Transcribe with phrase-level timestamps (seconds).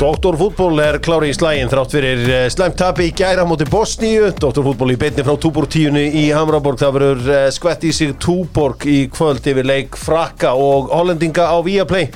[0.00, 4.30] Doktorfútból er klári í slægin þrátt fyrir eh, slæmt tapi í gæra móti Bosníu.
[4.32, 6.80] Doktorfútból í beinni frá Túborg tíunni í Hamraborg.
[6.80, 11.60] Það verður eh, skvett í sig Túborg í kvöld yfir leik Frakka og Hollendinga á
[11.66, 12.08] Viaplay.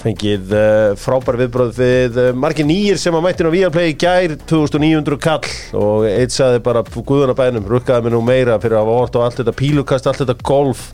[0.00, 5.22] Fengið uh, frábær viðbröð við margir nýjir sem að mættin á Viaplay í gær 2900
[5.22, 5.46] kall
[5.78, 9.40] og eitt saði bara guðunabænum, rukkaði mig nú meira fyrir að hafa hort á allt
[9.40, 10.88] þetta pílukast, allt þetta golf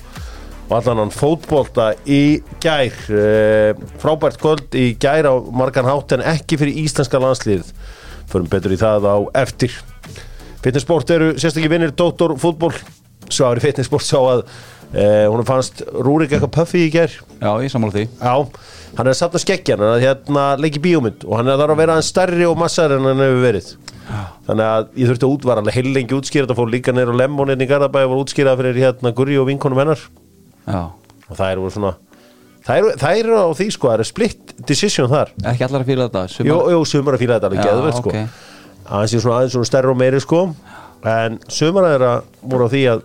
[0.76, 2.94] allan hann fótbolta í gær.
[3.08, 3.72] Uh,
[4.02, 7.72] frábært kvöld í gær á margan hátt en ekki fyrir íslenska landslið
[8.32, 9.74] förum betur í það á eftir.
[10.62, 12.72] Fitnessport eru sérstaklega vinnir Dóttor fútból
[13.32, 17.14] svári fitnessport sá að uh, hún fannst Rúrik eitthvað puffi í gær.
[17.40, 18.06] Já, ég sammála því.
[18.20, 18.34] Já,
[18.98, 21.82] hann er satt að skeggja hann að hérna leiki bíómynd og hann er þar að
[21.82, 23.73] vera aðeins stærri og massar en hann hefur verið.
[24.46, 27.20] Þannig að ég þurfti að útvara alveg heil lengi útskýra þetta fór líka neyra á
[27.23, 30.02] Lemmonin í Garðabæði og var útskýrað fyrir hérna Gurri og vinkonum hennar
[30.66, 30.80] Já,
[31.29, 31.93] og það eru svona
[32.66, 35.32] það eru, það eru á því sko, það eru split decision þar.
[35.52, 37.96] Ekki allar að fíla þetta sumar- jú, jú, sumar að fíla þetta alveg Já, geðvegt
[38.02, 38.10] sko.
[38.10, 38.19] ok.
[38.93, 40.43] aðeins er svona aðeins svona stærri og meiri sko.
[41.02, 42.13] En sumar að þeirra
[42.52, 43.02] voru á því að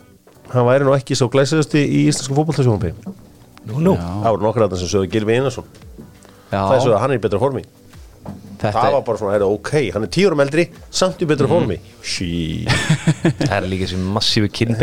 [0.54, 2.94] hann væri nú ekki svo glæsiðasti í íslensku fótballtasjónumpi
[3.68, 3.96] Nú, nú.
[3.98, 5.66] Það voru nokkur að það sem sögðu Gilvi Einarsson.
[6.52, 7.64] Já, það er svo að hann er í betra formi
[8.62, 10.66] þetta það var bara svona, heyrðu, ok, hann er tíurum eldri
[11.02, 11.78] samt í betra formi.
[12.06, 12.30] Sí
[13.48, 14.08] Það er líka sem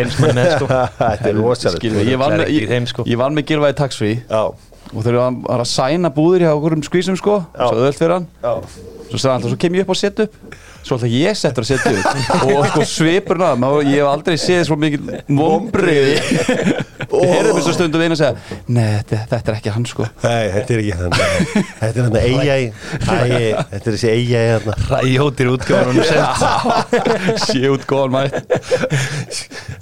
[0.04, 0.68] er með sko.
[1.00, 1.80] Þetta er rosalegt.
[1.82, 3.06] Skilur, ég Það er með, sko.
[3.38, 3.78] með Gilvæði
[4.28, 4.42] já,
[4.94, 8.16] og þegar hann var að sæna búðir hjá okkur um skvísum sko, svo öðvöld fyrir
[8.18, 8.28] hann.
[9.10, 9.20] Svo
[9.52, 10.28] svo kem ég upp á setu
[10.84, 12.44] svo alltaf ég settur að setja upp.
[12.54, 16.14] Og sko svipurna, maður- ég hef aldrei séð svo mikið vombriði
[17.14, 20.06] ég heyrði svo stundum einu að segja nei, þetta, þetta er ekki hann sko.
[20.24, 21.12] Nei, þetta er ekki hann.
[21.80, 22.66] Þetta er hann eiga í
[23.04, 26.00] Þetta er þessi eiga í hann Ræjóttir útgáðan
[27.44, 28.34] sé út góðan mætt.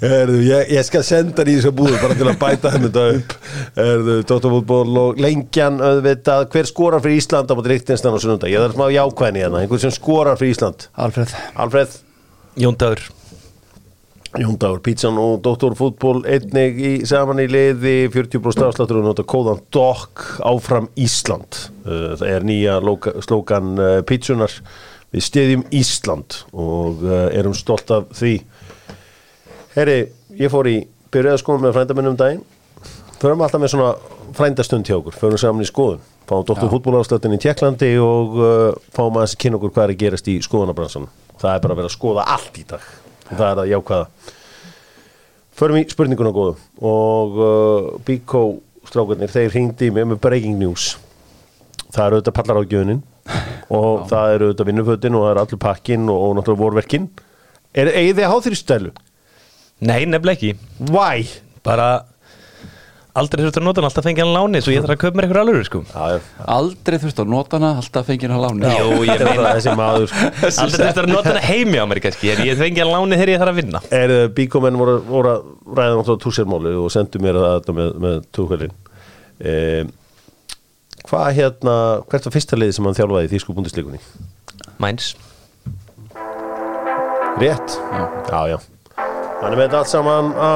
[0.03, 3.05] Erðu, ég, ég skal senda hann í þessu búður bara til að bæta hann þetta
[3.17, 3.35] upp.
[3.83, 8.61] Erðu, Dóttarfútból og lengjan auðvitað, hver skorar fyrir Ísland á móti Ríktinstan og sunnunda, ég
[8.63, 9.63] þarf smá jákvæðin í hérna.
[9.63, 11.99] Einhver sem skorar fyrir Ísland Alfred Alfred
[12.55, 13.01] Jón Dagur.
[14.33, 20.23] Jóndagur, Pítsan og Dóttarfútból einnig í, saman í liði 40% afsláttur og nota kóðan DOC
[20.49, 21.59] áfram Ísland.
[21.85, 22.79] Uh, það er nýja
[23.27, 24.55] slókan uh, Pítsunar
[25.13, 28.39] við stiðjum Ísland og uh, erum stolt af því.
[29.75, 29.99] Herri,
[30.41, 30.79] ég fór í
[31.13, 32.41] byrjaðaskóðum með frændamennum daginn.
[33.21, 33.93] Förum alltaf með svona
[34.33, 35.19] frændastund hjá okkur.
[35.21, 36.01] Förum saman í skoðun
[36.33, 38.47] fáum Dóttar fútbólaðstöðin í Tjekklandi og uh,
[38.95, 41.11] fáum aðeins að kynna okkur hvað er að gerast í skoðanabransan
[41.43, 42.89] það er bara að vera að skoða allt í dag.
[43.23, 44.33] Og það er að jákvæða.
[45.59, 46.53] Förum í spurninguna góðu.
[46.89, 48.43] Og uh, Bíkó
[48.87, 50.93] strákarnir þeir hringdi mig með breaking news.
[51.93, 53.03] Það eru auðvitað pallar á gjöðunin
[53.77, 57.09] og það eru auðvitað vinnufötin og það eru allur pakkin og, og náttúrulega vorverkin.
[57.73, 58.93] Er þið að há þeirri stælu?
[59.83, 60.53] Nei, nefnilega ekki.
[60.93, 61.27] Why?
[61.65, 61.87] Bara
[63.13, 65.25] aldrei þurftur að nota hann alltaf fengið hann láni svo ég þarf að köpa mér
[65.27, 66.19] eitthvað alveg sko Já, já.
[66.55, 70.07] aldrei þurft að nota hana, alltaf fengið hann láni Jú, ég er meina þessi maður
[70.09, 70.29] sko.
[70.63, 73.31] Aldrei þurftur að nota hann heimi á mér kannski en ég fengið hann láni þegar
[73.35, 75.45] ég þarf að vinna er bíkómenn voru, voru að
[75.77, 79.93] ræða náttúrulega túsérmáli og sendu mér þetta með, með túkvælin um,
[81.11, 81.77] hvað hérna
[82.09, 84.01] hvert var fyrsta liði sem hann þjálfaði í þýsku búndisleikunni?
[84.81, 85.13] Mæns
[87.37, 87.77] Rétt?
[88.29, 88.57] Já, já
[89.43, 90.51] Hann er með þetta allt saman á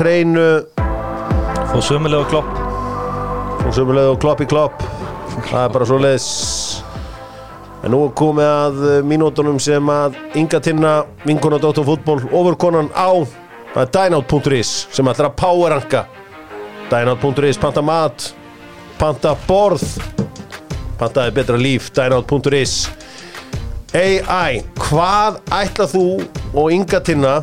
[0.00, 0.46] hreinu
[1.70, 2.48] Fóð sömulega og klopp.
[3.62, 4.80] Og sömulega og klopp í klopp.
[5.46, 6.30] Það er bara svo leiðis
[7.80, 13.14] en nú komið að uh, mínútonum sem að Inga Tinna vinkona Dóttar fútból ofurkonan á
[13.70, 16.02] dynout.is sem ætlar að powerranka.
[16.90, 18.32] Dynout.is panta mat
[18.98, 19.86] panta borð.
[20.98, 22.76] Pantaði betra líf dynout.is
[23.94, 26.04] AI hvað ætla þú
[26.50, 27.40] og Inga Tinna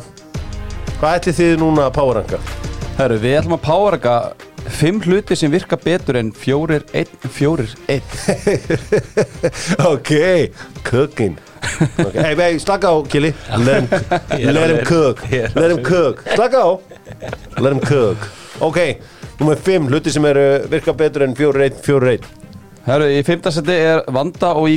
[1.00, 2.57] hvað ætli þið núna að powerranka
[2.98, 4.12] Herru, við ætlum að páraka
[4.74, 8.02] fimm hluti sem virka betur en fjórir, einn, fjórir, einn.
[9.92, 10.10] Ok,
[10.82, 11.38] cooking.
[11.78, 12.18] Okay.
[12.18, 13.30] hey, hey, slaka á Kili
[13.62, 13.86] let him,
[14.50, 15.22] let him cook.
[15.30, 16.82] Er let him cook, slaka á.
[17.62, 18.18] Let him cook.
[18.66, 18.98] Ok,
[19.38, 22.26] nummer 5 hluti sem eru virka betur en 4-1 4-1
[22.88, 24.66] Herru, í fimmta seti er Vanda og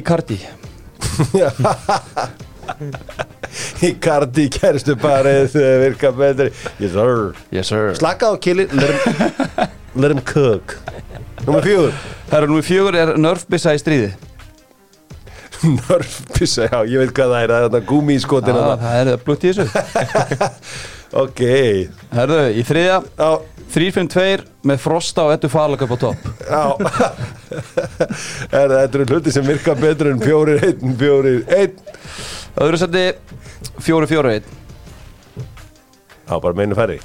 [3.89, 6.51] Icardi Icardi kæristu parið eh, virka betur.
[6.79, 7.35] Yes sir.
[7.51, 7.93] Yes sir.
[7.99, 8.67] Slaka á Kili
[9.95, 10.77] let him, cook.
[11.45, 11.91] Nummer 4
[12.31, 14.13] Herru, nú í fjögur er Nerfbissa í stríði.
[15.77, 17.53] Nörfpissa, já, ég veit hvað það er.
[17.57, 19.67] Það er gúmi í skotin ah, Það er blutt í þessu
[21.13, 21.41] ok.
[22.15, 23.01] Herru, í þriðja.
[23.19, 23.31] Já.
[23.71, 26.25] 352 með Frosta og Ettu Falak upp á topp.
[26.43, 26.63] Já.
[28.51, 31.77] Er, Þetta eru hluti sem virka betur en fjórir einn, fjórir einn.
[32.59, 33.05] Öðru seti
[33.79, 34.43] 441
[36.31, 36.97] Já, bara meinu færri.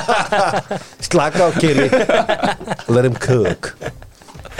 [1.06, 1.86] Slaka á kili
[2.88, 3.74] Let him cook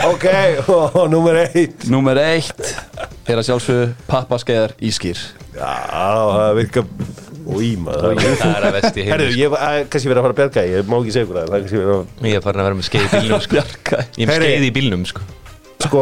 [0.05, 0.25] Ok,
[0.71, 1.83] og nummer eitt.
[1.93, 2.61] Númer eitt
[3.29, 5.17] er að sjálfsögðu pappaskeiðar ískýr
[5.57, 6.85] Já, það virka
[7.45, 8.17] Új, maður.
[8.21, 10.89] Það er að vesti Herru, heim ég var kannski verið að fara að berga Ég
[10.89, 12.87] má ekki segja ykkur það er kannski verið að Ég er farin að vera með
[12.87, 13.55] skeið í bílnum sko.
[14.21, 15.21] Ég er með skeið í bílnum sko.
[15.85, 16.01] Sko,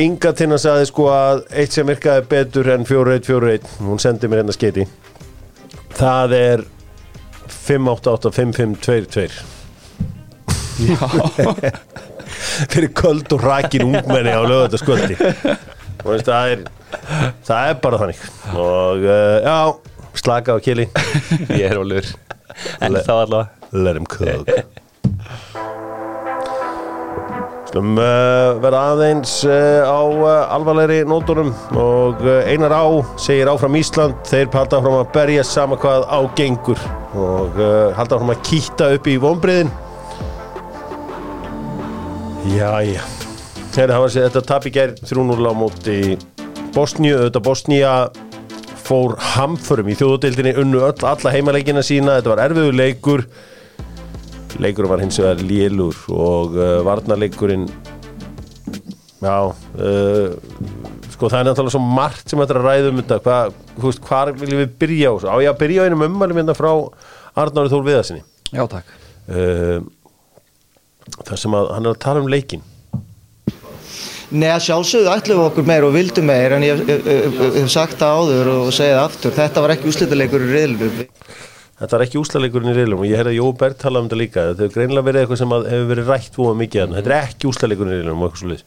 [0.00, 4.56] Inga Tinna sagði sko að eitt sem virkaði betur en 4-1-4-1 Hún sendi mér hérna
[4.56, 4.84] skeiti
[5.98, 6.58] Það er
[7.60, 9.28] 5-8-8-5-5-2-2
[10.80, 10.96] Já,
[12.72, 16.60] Fyrir köld og rakin ungmenni á lögataskvöldi Og veist, það er
[17.46, 18.20] Það er bara þannig.
[18.58, 19.58] Og uh, já,
[20.20, 20.86] slaka á kili.
[21.60, 22.06] Ég er ólur
[22.80, 23.48] En Le- þá allavega.
[23.72, 24.48] Let him cook.
[27.70, 32.82] Slum uh, vera aðeins uh, á uh, alvarlegri nótunum og uh, Einar Á
[33.22, 34.16] segir áfram Ísland.
[34.26, 36.82] Þeir halda áfram að berja sama hvað á gengur
[37.14, 39.70] og uh, halda áfram að kýtta upp í vonbriðin
[42.50, 43.04] Jæja.
[43.70, 45.96] Þegar það var sér þetta tap í gær 3-0 á móti
[46.74, 47.92] Bosníu, auðvitað Bosnía
[48.90, 53.24] fór hamförum í þjóðutildinni unnu öll alla heimaleikina sína, þetta var erfiður leikur.
[54.60, 57.68] Leikurinn var hins vegar lélur og uh, varnarleikurinn
[59.20, 60.32] já uh,
[61.12, 63.20] sko það er náttúrulega svo margt sem þetta er að ræða um þetta.
[63.26, 65.30] Hvað, þú veist, hvar viljum við byrja á þessu?
[65.30, 66.70] á ég að byrja á einum ummælum hérna frá
[67.38, 68.90] Arnári Þór Viðarsinni já takk.
[69.30, 69.78] Uh,
[71.28, 72.66] þar sem að hann er að tala um leikin
[74.30, 78.20] Nei, að sjálfsögðu ætlum við okkur meir og vildum meir en ég hef sagt það
[78.20, 81.00] áður og segið aftur, þetta var ekki úslitaleikur í riðlum.
[81.80, 84.20] Þetta er ekki úslaleikurinn í reilum og ég heyrði að Jói Berg tala um þetta
[84.20, 84.42] líka.
[84.50, 87.14] Þetta hefur greinilega verið eitthvað sem að hefur verið rætt fóða mikið en þetta er
[87.16, 88.66] ekki úslaleikurinn í reilum og eitthvað svo liðs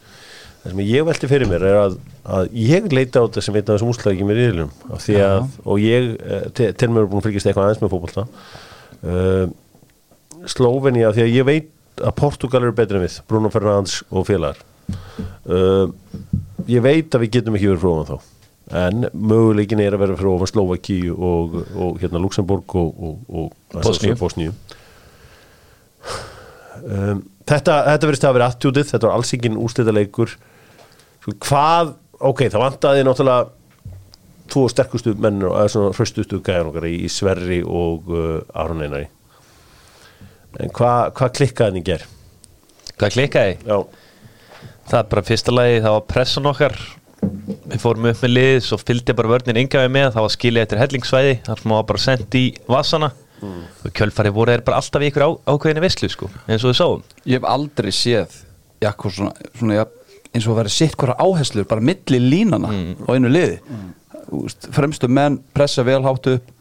[0.64, 3.66] Það sem ég velti fyrir mér er að, að ég leita á þetta sem einn
[3.66, 6.46] af þessum úslaleikjum í reilum af því að, og ég eh,
[6.80, 8.24] til mér er búin að fylgjast eitthvað aðeins með fótbolta.
[9.04, 14.24] Uh, Slóvenia því að ég veit að Portugal eru betri en við Bruno Fernandes og
[14.30, 15.90] félagar uh,
[16.70, 18.30] ég veit að við getum ekki verið fróðan þá.
[18.84, 24.56] En möguleikin er að vera ofan Slovaki og, og hérna Luxemburg og, og, og Bosníu.
[26.84, 30.34] Um, þetta, þetta verðist að vera attjútið, þetta var alls ekki úrslita leikur
[31.24, 33.44] Sko, hvað, ok, það vantaði náttúrulega
[34.52, 39.08] tvo sterkustu menn og eða svona hraustustu gæðan okkar í, Sverri og uh, Aron Einari.
[40.60, 42.04] En hvað hva klikkaði í ger?
[43.00, 43.56] Hvað klikkaði?
[43.64, 43.78] Já,
[44.90, 46.78] Það er bara fyrsta lagi, það var pressan okkar.
[47.24, 50.80] Við fórum upp með lið Svo fylgdi bara vörnin yngaði með Það var skilið eftir
[50.82, 53.10] hellingsvæði þar sem var bara sendt í vassana.
[53.44, 56.78] Og kjölfari voru þeir bara alltaf í ykkur á, ákveðinni vislu sko, eins og við
[56.80, 57.02] sáum.
[57.28, 58.38] Ég hef aldrei séð
[58.84, 59.86] Jakko svona, svona ja,
[60.36, 63.60] eins og vera sitt hvora áherslur bara milli línana á einu liði.
[64.34, 66.52] Úst, fremstu menn pressa vel hátt upp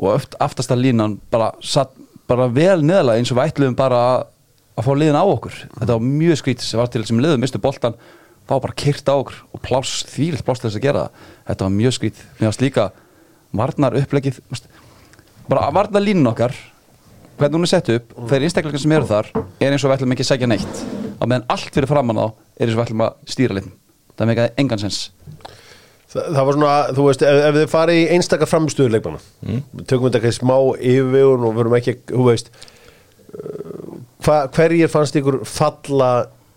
[0.00, 1.92] og aftasta línan bara, satt,
[2.28, 4.22] bara vel neðalega eins og við ætluðum bara að,
[4.78, 5.58] að fá liðin á okkur.
[5.76, 7.96] Þetta var mjög skrítið sem var til sem liðum mistu boltan
[8.46, 11.26] þá var bara kyrt á okkur og pláss, þvílitt pláss til þess að gera það.
[11.50, 12.86] Þetta var mjög skrítið, mér varst líka
[13.60, 14.40] varnar upplegið
[15.50, 16.54] bara varnar línun okkar
[17.40, 20.14] hvernig hún er sett upp, þeir einstakleikar sem eru þar er eins og við ætlum
[20.14, 20.82] ekki að segja neitt.
[21.18, 23.76] Á meðan allt fyrir framann á er eins og við ætlum að stýra litin
[24.20, 24.98] það meikaði engan sens.
[26.10, 29.60] Þa, það var svona, þú veist, ef, ef þið farið í einstakar framstöðu leikmanna mm.
[29.86, 32.50] tökum við þetta ekki smá yfirvegun og verum ekki, þú veist
[34.24, 36.10] hva, hverjir fannst ykkur falla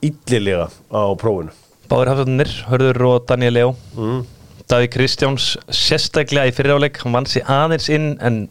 [0.04, 1.54] illilega á prófinu?
[1.92, 4.24] Báður hafðunir, Hörður og Daniel Leo mm.
[4.72, 8.46] Daví Kristjáns sérstaklega í fyriráleik hann vann sér aðeins inn en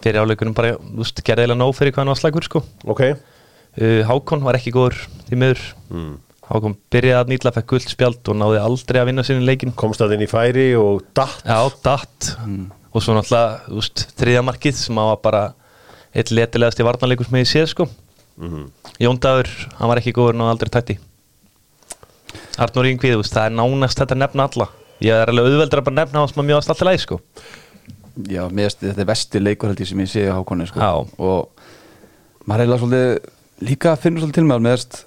[0.00, 2.62] fyriráleikunum bara, veist, gerði eða nóg fyrir hvað hann var slagur sko.
[2.88, 5.64] Ok, uh, Hákon var ekki góður því miður.
[5.92, 6.12] Mm.
[6.50, 10.04] Hákon byrjaði að nýtla, fekk guld spjald og náði aldrei að vinna sinni leikin komst
[10.04, 11.44] að inn í færi og datt.
[11.46, 12.30] Já, datt.
[12.90, 15.42] Og svo náttúrulega, þú veist, þriðja markið sem var bara
[16.10, 17.88] eitt letilegast í varnarleikur sem ég séð sko
[19.00, 20.98] Jón Dagur, hann var ekki góður og aldrei tætti.
[22.60, 24.68] Arnur Yngvið, það er nánast þetta nefna alla.
[25.00, 27.20] Ég er alveg auðveldur að bara nefna hann sem að mjög alltaf læg sko.
[28.28, 30.80] Já, finnst þetta er vesti leikur held ég sem ég sé á Hákonni sko.
[30.80, 30.92] Já.
[31.16, 31.48] og
[32.48, 35.06] maður eiginlega svolítið líka finnur svolítið til með hann með þess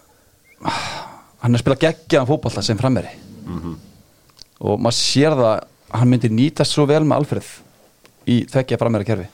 [1.43, 3.13] hann er að spila geggjaðan fótballa sem frammeri
[4.63, 7.49] og maður sér það að hann myndi nýtast svo vel með Alfreð
[8.31, 9.27] í þekkja frammeri kerfi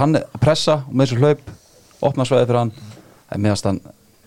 [0.00, 1.54] hann er að pressa og með þessu hlaup
[2.08, 2.72] opna svæði fyrir hann
[3.32, 3.82] en meðast hann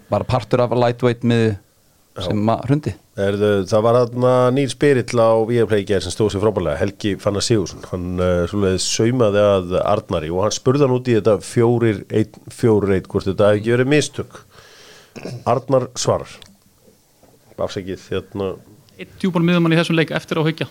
[0.10, 1.58] bara partur af lightweight miði
[2.20, 2.94] sem maður hrundi.
[3.20, 7.86] Erðu, það var þarna nýr spyrill á Víapleikjar sem stóð sér frábælega, Helgi Fannar Sigursson
[7.92, 12.98] hann uh, saumaði að Arnari og hann spurði hann út í þetta fjórir, einn, fjórir,
[12.98, 14.42] einn, hvort þetta hefði ekki verið mistök.
[15.50, 16.36] Arnar svarar.
[17.60, 18.54] Afsækið hérna.
[19.00, 20.68] Eitt djúpan miðumann í þessum leik eftir á haugja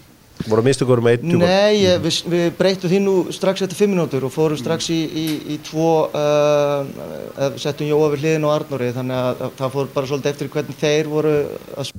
[0.47, 1.43] voru að mista ykkur um eitt djúpan?
[1.45, 4.99] Nei, ég, við, við breytum því nú strax eftir fimm minútur og fórum strax í,
[5.09, 9.91] í, í tvo, uh, settum Jóa við hliðin og Arnóri þannig að, að það fór
[9.97, 11.35] bara svolítið eftir hvernig þeir voru
[11.75, 11.93] að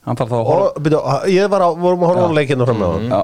[0.00, 1.00] Hann þarf þá að horfa Og, byrju,
[1.34, 3.20] ég var á, vorum að horfa á leikinu fram með Já,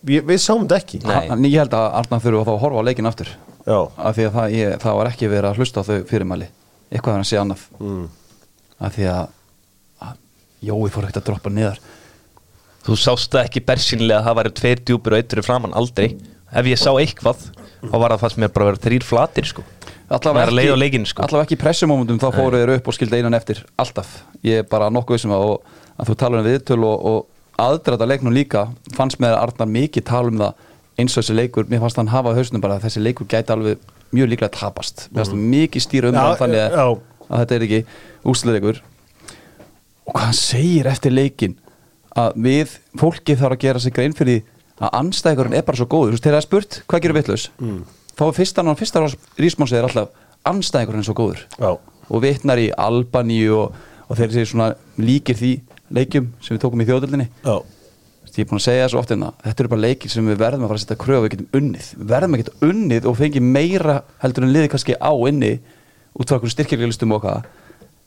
[0.00, 0.98] Við, við sáum þetta ekki.
[1.04, 1.28] Nei.
[1.28, 3.30] hann, Ég held að Arnar þurfa þá að horfa á leikin aftur.
[3.66, 6.48] Já, af því að það, ég, það var ekki verið að hlusta á þau fyrirmæli.
[6.90, 7.64] Eitthvað er að sé annað.
[7.80, 8.06] Mm.
[8.80, 9.34] af því að,
[10.06, 10.14] að
[10.70, 11.80] Jói fór ekkert að droppa niðar
[12.90, 16.08] Þú sást það ekki bersinlega að það væri tveir djúpir og eittur framann aldrei.
[16.50, 17.44] Ef ég sá eitthvað
[17.84, 19.62] þá var það fannst mér bara að vera þrýr flatir sko.
[20.10, 21.22] Allavega Það er leið á leikinn, sko.
[21.22, 24.16] allavega ekki í pressumómentum þá fóru þeir upp og skildi einan eftir alltaf.
[24.42, 28.10] Ég er bara nokkuð vissum að, og, að þú talar um viðtöl og, og aðdrata
[28.10, 28.64] leiknum líka
[28.96, 30.66] fannst með Arnar mikið tala um það
[30.98, 33.86] eins og þessi leikur, mér fannst hann hafa hausnum bara að þessi leikur gæti alveg
[34.10, 35.06] mjög líklega tapast.
[35.14, 37.22] Mér fannst mikið stýra um Já, hann þannig að, já.
[37.30, 37.82] að þetta er ekki
[38.34, 38.82] úsleikur
[40.10, 41.54] og hvað hann segir eftir leikin
[42.18, 44.42] að við, fólki þarf að gera sig grein fyrir
[44.80, 46.14] að anstæðingurinn er bara svo góður.
[46.14, 47.48] Þú veist, þegar það er spurt, hvað gerir vitlaus?
[47.60, 47.80] Mm.
[48.16, 49.02] þá er fyrsta, fyrsta
[49.40, 50.14] rísmánsið er alltaf
[50.50, 51.42] anstæðingurinn er svo góður.
[51.60, 51.70] Já,
[52.10, 53.76] og vitnar í Albaníu og,
[54.08, 55.52] og þeir séu svona líkir því
[55.94, 57.28] leikjum sem við tókum í þjóðöldinni
[58.40, 60.38] ég er búin að segja það svo oft en þetta eru bara leikir sem við
[60.40, 61.88] verðum að fara að setja kröfu og við getum unnið.
[61.96, 65.52] Við verðum að geta unnið og fengi meira heldur en liði kannski á inni
[66.14, 67.48] út frá okkur styrkjalegistum og hvað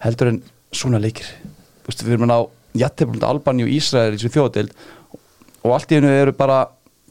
[0.06, 0.40] heldur en
[0.74, 1.28] svona leikir.
[1.84, 2.38] Þú veist, við erum að ná
[2.78, 4.74] jætteflunda Albaníu og Ísrael í þessu þjóðdeild
[5.64, 6.64] og allt í hennu eru bara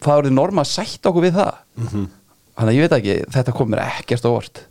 [0.02, 1.54] það eru norma að sætta okkur við það.
[1.78, 2.10] Mhm.
[2.52, 4.64] þannig að ég veit ekki, þetta kom mér ekkert á orð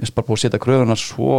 [0.00, 1.34] mér er bara búið að setja kröfuna svo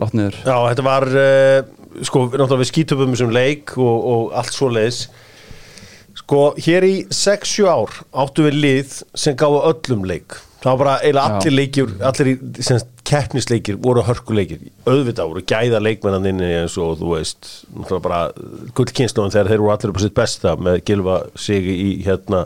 [0.00, 0.38] látt niður.
[0.42, 1.58] Já, þetta var uh,
[2.02, 5.04] sko, náttúrulega við skítum um þessum leik og, og allt svo leiðis
[6.18, 10.38] sko, hér í 6-7 ár áttu við lið sem gáðu öllum leik.
[10.62, 14.62] Það var bara eiginlega allir leikjur allir í sem, keppnisleikir voru hörkuleikir.
[14.88, 17.50] Auðvitað voru gæða leikmennan inni eins og þú veist
[18.76, 22.44] gullkynnslóðan þegar þeir voru allir upp á sitt besta með gilfa sig í hérna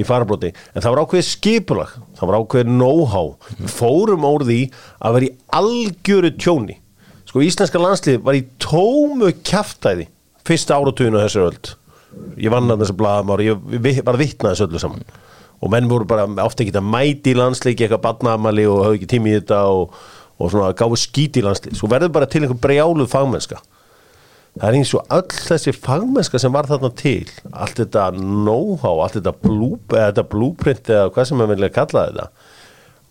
[0.00, 3.32] í farabróti, en það var ákveðið skipulag það var ákveðið know-how.
[3.68, 4.60] Fórum úr því
[5.02, 6.76] að vera í algjöru tjóni.
[7.28, 10.06] Sko íslenska landslið var í tómu kjaftæði
[10.46, 11.72] fyrsta áratuginu á þessu öld.
[12.40, 15.04] Ég vann að þessu blaðamár ég vi- var vitnað þessu öllu saman
[15.60, 19.34] og menn voru bara ofta ekki að mæti landsleiki eitthvað badnaamali og hafði ekki tími
[19.34, 19.98] í þetta og,
[20.40, 23.60] og svona gáðu skít í landslið svo verður bara til einhver brjáluð fagmennska.
[24.56, 29.20] Það er eins og öll þessi fagmennska sem var þarna til allt þetta know-how, allt
[29.20, 32.30] þetta, eða þetta blueprint eða hvað sem maður vilja kalla þetta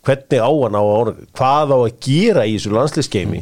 [0.06, 3.42] hvernig á hann á orða hvað á að gera í þessu landsliðskeimi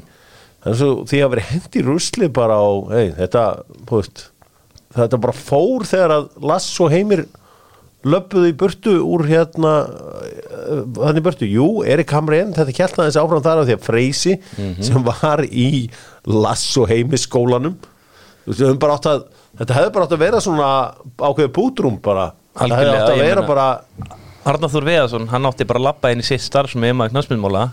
[0.63, 3.43] þannig að því að vera hendi rusli bara á, hey, þetta
[3.91, 4.23] veist,
[4.97, 7.25] þetta bara fór þegar að Lass og Heimir
[8.05, 9.71] löpuðu í burtu úr hérna
[10.97, 14.35] þannig burtu, jú, Erik Hamrén þetta kjæltaði þessi áfram þar af því að Freysi
[14.85, 15.67] sem var í
[16.29, 19.23] Lass og Heimir skólanum þú veist, við höfum bara átt að
[19.57, 20.69] þetta hefði bara átt að vera svona
[21.17, 23.67] ákveðið bútrúm bara, þetta hefði átt að vera meina- bara
[24.47, 27.65] Arnar Þór Veðarsson, hann átti bara að lappa inn í sitt starf sem ema knastmjöndmóla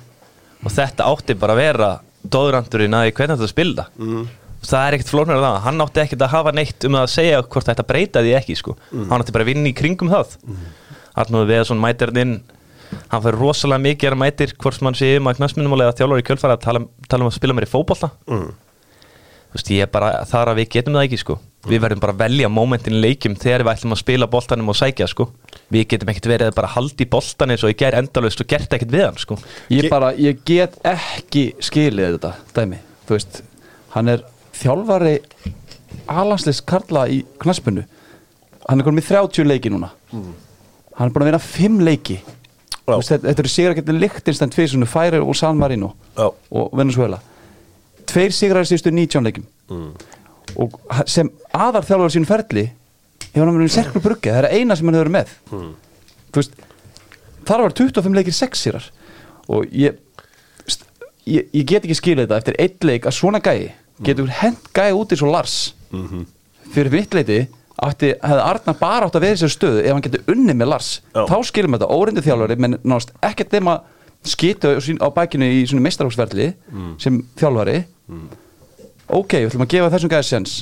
[0.65, 1.91] og þetta átti bara að vera
[2.25, 3.85] dóðrandurinn að hvernig þetta spilda.
[4.01, 4.25] Mm.
[4.69, 7.45] Það er ekkert flóknar af það, hann átti ekkert að hafa neitt um að segja
[7.45, 8.77] hvort þetta breyta því ekki sko.
[8.93, 10.67] hann átti bara að vinna í kringum það mm.
[11.15, 12.37] Arnar Þór Veðarsson mætir hann inn
[13.11, 16.27] hann fyrir rosalega mikið er að mætir hvort mann sé ema knastmjöndmóla eða þjálfur í
[16.29, 18.51] kjölfara að tala, tala um að spila mér í fótbolta mm.
[19.51, 21.39] þú veist, ég er bara þar að við getum það ekki sko.
[21.71, 24.79] við verðum bara að velja momentin í leikjum þegar við ætlum að spila boltanum og
[24.79, 25.29] sækja sko.
[25.75, 28.77] við getum ekkert verið að bara haldi boltan eins og ég ger endalaust og gert
[28.77, 29.41] ekkert við hann sko.
[29.73, 33.43] ég bara, ég get ekki skilið þetta dæmi, þú veist
[33.95, 34.25] hann er
[34.65, 35.19] þjálfari
[36.11, 37.85] alansleis Karla í knaspinu
[38.69, 39.91] hann er konum í 30 leiki núna.
[40.15, 42.17] Hann er búin að vinna 5 leiki.
[42.85, 46.27] Þú veist, þetta, þetta eru sigur að geta Lichtenstein tvisunum, Færir og San Marino Já.
[46.53, 47.21] og Venezuela
[48.05, 49.47] tveir sigrar síðustu 19 leikim
[50.61, 52.67] og ha- sem aðar þjálfari sín ferli
[53.33, 55.33] hefur hann verið í serklu brugge, það er eina sem hann hefur verið með.
[56.35, 56.59] Þú veist
[57.49, 58.91] þar var 25 leikir 6 sigrar.
[59.49, 59.97] Og ég,
[61.29, 63.73] ég ég get ekki skilið þetta eftir eitt leik að svona gæi
[64.03, 65.75] getur hent gæi út eins og Lars.
[66.75, 67.47] Fyrir mitt leiti
[67.85, 70.69] átti, hefði Arna bara átt að vera í þessu stöðu ef hann getur unnið með
[70.73, 70.89] Lars.
[71.15, 71.25] Já.
[71.27, 73.51] þá skilum þetta óreindi þjálfari menn náðast ekkert
[74.25, 76.55] skitu á sín- á bækinu í svona meistarhóksverli
[76.99, 77.85] sem þjálfari.
[79.09, 80.55] Ok, við ætlum að gefa þessum gæði sens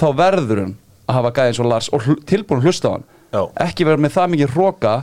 [0.00, 0.74] þá verður hann
[1.06, 3.04] að hafa gæði eins og Lars og tilbúin að hlusta á hann.
[3.30, 3.42] Já.
[3.62, 4.94] ekki vera með það mikið hróka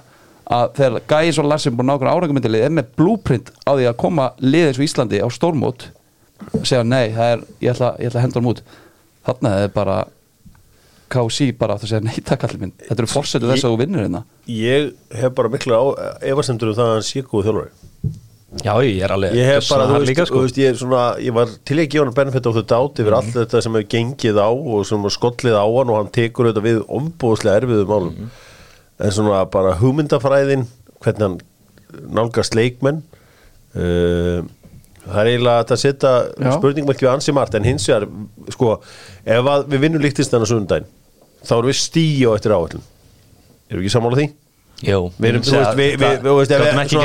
[0.52, 3.72] að þegar gæði eins og Lars sem búin að ákveða árangumyndilið er með blúprint á
[3.78, 4.26] því að koma
[4.74, 5.88] eins og Íslandi á stórmót
[6.63, 8.62] segja nei, það er, ég ætla, ég ætla að henda hann út.
[9.27, 9.98] Þarna er bara
[11.12, 12.75] KC bara átt að segja nei takk allir minn.
[12.84, 14.24] Þetta eru fórsetu þess að þú vinnur hérna.
[14.51, 15.84] Ég hef bara miklu á
[16.34, 17.75] efasemtur um það að hann sé góð þjálfari.
[18.63, 20.41] Já, ég er alveg Ég hef bara, gjörsamlega þú veist, líka, þú sko.
[20.46, 23.15] veist, ég er svona ég var til að gefa hann benefit of the doubt yfir
[23.17, 26.48] allt þetta sem hefur gengið á og sem var skollið á hann og hann tekur
[26.48, 28.29] þetta við ombúðslega erfiðu málum.
[29.03, 30.63] En svona bara hugmyndafræðin
[31.03, 31.38] hvernig hann
[32.08, 33.03] nálgast leikmenn
[33.75, 34.39] uh,
[35.08, 36.12] það er eiginlega að setja
[36.58, 38.06] spurningum ekki við ansi margt en hins vegar,
[38.54, 38.74] sko
[39.26, 40.90] ef að við vinnum líktist þannig sundaginn
[41.48, 42.84] þá erum við stíu á eftir áallum
[43.70, 44.28] erum við ekki sammála því?
[44.88, 46.98] Jú, Við erum, þú veist, við, við, við, við- ekki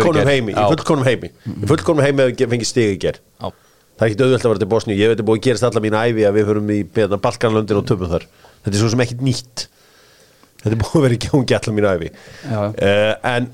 [0.00, 0.30] svona í gær.
[0.32, 0.68] heimi, í Já.
[0.72, 3.50] fullkomnum heimi í fullkomnum heimi ef við fengið stig í ger Já.
[3.50, 5.84] það er ekki auðvelt að vera til Bosníu ég veit að búið að gerast allar
[5.84, 8.24] mín æfi að við förum í beðna Balkanlöndin og töfum þar
[8.64, 9.66] þetta er svo sem ekkit nýtt
[10.64, 12.08] þetta er búið að vera í gangi allar mín æfi
[12.48, 12.62] Já.
[12.72, 13.50] uh, en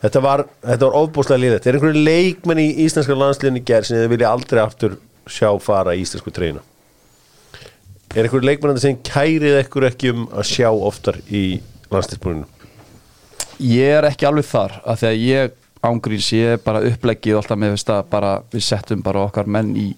[0.00, 4.00] þetta var þetta var ofbúslega liðið er einhverju leikmenn í íslenska landsliðin í ger sem
[4.00, 4.98] þið vilja aldrei aftur
[5.30, 6.64] sjá fara í íslensku treyna
[8.14, 11.44] er einhverju leikmenn sem kærið ekkur ekki um að sjá oftar í
[11.92, 12.48] landsliðsbúrinu
[13.60, 17.58] Ég er ekki alveg þar af því að ég ángríns ég er bara uppleggið alltaf
[17.60, 19.90] með veist að bara við settum bara okkar menn í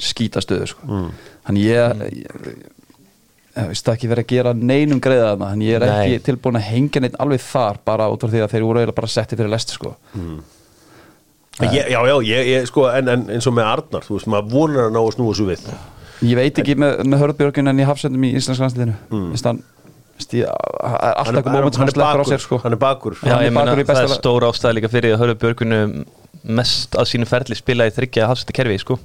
[0.00, 0.86] skítastöðu sko.
[0.88, 1.08] mm.
[1.46, 2.62] þannig ég, ég,
[3.60, 6.24] ég veist ekki verið að gera neinum greiða þarna þannig ég er ekki Nei.
[6.28, 9.12] tilbúin að hengja neitt alveg þar bara út af því að þeir voru eiginlega bara
[9.14, 9.94] setti fyrir lest sko.
[11.60, 14.54] ég, já, já, ég, ég, sko, en, en eins og með Arnar þú veist, maður
[14.54, 15.66] vonar að ná að snúa svo við
[16.20, 19.34] ég veit ekki með, með hörðbjörgun en í hafsendum í Íslands landsliðinu mm.
[19.44, 19.60] hann,
[20.16, 22.60] veist, ég, það er alltaf eitthvað moment sem hann sleppur á sér sko.
[22.64, 24.76] hann er bakur Já, Hann er ég meina, bakur í það er lag- stór ástæða
[24.78, 25.80] líka fyrir að Hörður Björgunu
[26.60, 28.96] mest að sínu ferli spila í þryggja hafsætti kerfi, sko.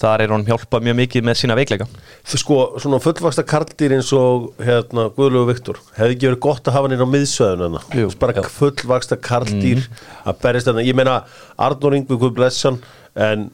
[0.00, 1.86] Þar er hann hjálpað mjög mikið með sína veikleika.
[2.26, 6.88] Sko, svona fullvaksta karldýr eins og hérna, Guðlegu Viktor hefði ekki verið gott að hafa
[6.88, 8.08] hann inn á miðsvæðun Jú.
[8.18, 9.84] bara fullvaksta karldýr
[10.26, 11.20] að berist þarna, ég meina
[11.54, 12.80] Arnur Ingvi Guð blessan
[13.14, 13.52] en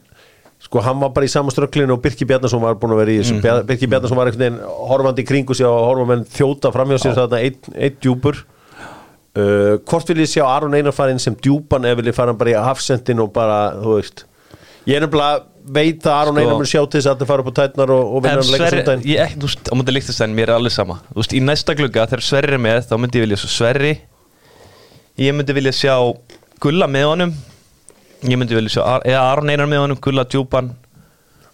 [0.61, 3.20] sko hann var bara í sama ströklinu og Birki Bjarnason var búin að vera í
[3.20, 3.37] þessu.
[3.38, 3.66] Mm.
[3.68, 7.16] Birki Bjarnason var einhvern veginn horfandi í kringu sig og horfa menn þjóta framhjá sér
[7.16, 8.42] þarna einn ein djúpur.
[9.30, 12.35] Uh, hvort vil ég sjá Aron Einar fara inn sem djúpan eða vil ég fara
[12.37, 14.25] bara í hafsendin og bara, þú veist.
[14.88, 17.42] Ég er nefnilega veit að Aron Sko- Einar mun sjá til þess að það fara
[17.44, 19.74] upp á tætnar og, og vinna En hann leika Sverri, sundaginn ég, þú veist, á
[19.76, 20.96] mútið líktastæðin, mér er alveg sama.
[21.10, 23.92] Þú veist, í næsta glugga, þegar Sverri er með, þá myndi ég vilja svo Sverri.
[25.20, 25.94] Ég myndi vilja sjá
[26.60, 27.34] Gulla með honum.
[28.28, 30.72] Ég myndi vilja sjá, eða Aron Einar með honum, Gulla djúpan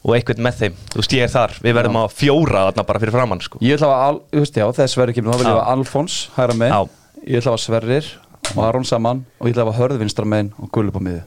[0.07, 0.75] og eitthvað með þeim.
[0.93, 1.55] Þú veist, ég er þar.
[1.65, 3.59] Við verðum að fjóra þarna bara fyrir framann, sko.
[3.63, 5.57] ég ætla að, al, þú veist, já, þegar Sverrir kemur þá vil ég Já.
[5.59, 6.79] hafa Alfons hægra með Já.
[7.27, 8.11] ég ætla að Sverrir
[8.55, 11.03] og Aron saman og ég ætla að hafa Hörð vinstra megin og Gull upp á
[11.03, 11.23] miðu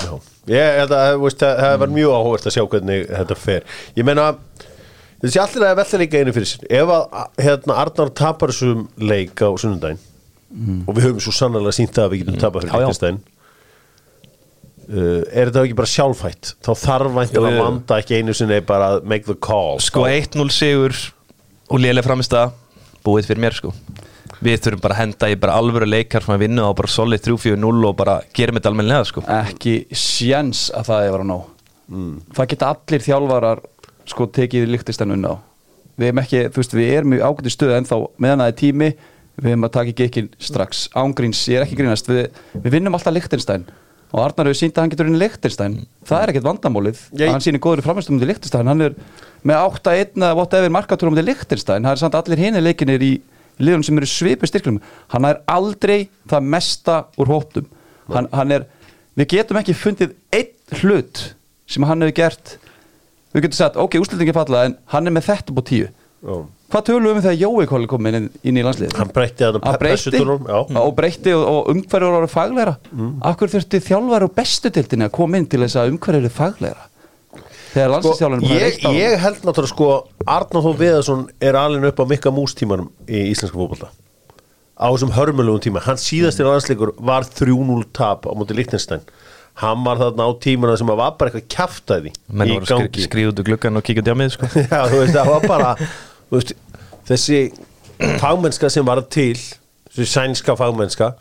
[0.00, 0.12] Já,
[0.50, 3.66] ég held að það, var mjög áhugast að sjá hvernig þetta fer.
[3.98, 4.28] Ég meina,
[5.22, 6.68] þessi allir að velta líka einu fyrir sér.
[6.80, 10.00] Ef að hérna, Arnar tapar þessum leik á sunnundaginn
[10.50, 13.20] og við höfum svo sannlega sínt það að við getum tapað fyrir leiknistæðin
[14.90, 16.52] uh, Er þetta ekki bara sjálfhætt?
[16.66, 17.60] Þá þarf væntan að jú.
[17.62, 20.96] vanda ekki einu sinni bara make the call Sko 1-0 sigur
[21.70, 22.56] og lélega framist að
[23.06, 23.70] búið fyrir mér sko
[24.40, 27.20] Við þurfum bara að henda í bara alvöru leikar frá að vinna og bara solid
[27.26, 29.24] 3-4-0 og bara gerum þetta almennilega sko.
[29.28, 31.48] Ekki sjens að það er að vera nóg
[32.38, 33.60] það geta allir þjálfarar
[34.06, 35.34] sko tekið líktist unna á
[36.00, 38.58] við erum ekki, þú veist, við erum í ágæti stöðu en þá meðan það er
[38.60, 38.86] tími.
[39.40, 42.08] Við erum að taka ekki ekki strax ángríns, ég er ekki grínast.
[42.08, 42.30] Við,
[42.64, 43.66] við vinnum alltaf Lichtenstein
[44.10, 45.74] og Arnar hefur sínt að hann getur inn Lichtenstein
[46.08, 48.96] það er ekkert vandamálið, Ég- hann sýnir góður framherstum til Lichtenstein, hann er
[49.46, 53.12] með 8-1 eða whatever markatúrum til Lichtenstein það er samt allir hinni leikinir í
[53.60, 54.80] liðunum sem eru svipu styrklum,
[55.12, 57.68] hann er aldrei það mesta úr hóptum
[58.14, 58.66] hann, hann er,
[59.18, 61.24] við getum ekki fundið einn hlut
[61.70, 62.56] sem hann hefur gert.
[63.30, 65.90] Við getum sagt, ok, úrslutingi falla en hann er með þetta búið tíu.
[66.20, 66.34] Já.
[66.68, 69.78] hvað tölum við um þegar Jói Kóli kom inn, inn í landslið Hann breytti hann
[69.80, 73.14] breytti og breytti og, og umhverfur voru fagleira mm.
[73.30, 76.84] akkur þurfti þjálfar og bestu dildinni að koma inn til þess að umhverfur eru fagleira
[77.72, 79.88] þegar Sko, landslistjálfarinn bara ég, ég held náttúrulega sko
[80.26, 83.90] Arnar Þór Viðarsson er alveg upp á mikka mústímanum í íslenska fótbolta.
[84.80, 85.82] Á þessum hörmulugum tíma.
[85.84, 89.04] Hans síðastir landsleikur var 3-0 tap á móti Lichtenstein
[89.60, 93.26] hann var þarna á tímana sem að var bara eitthvað kjaftaði Menn í voru skri,
[93.28, 94.48] úr gluggan og kíkja út í á mig sko.
[94.70, 95.72] Já, þú veist, það var bara
[96.30, 96.54] veist,
[97.10, 97.40] þessi
[98.22, 99.34] fagmennska sem var til
[99.90, 101.12] þessi sænska fagmennska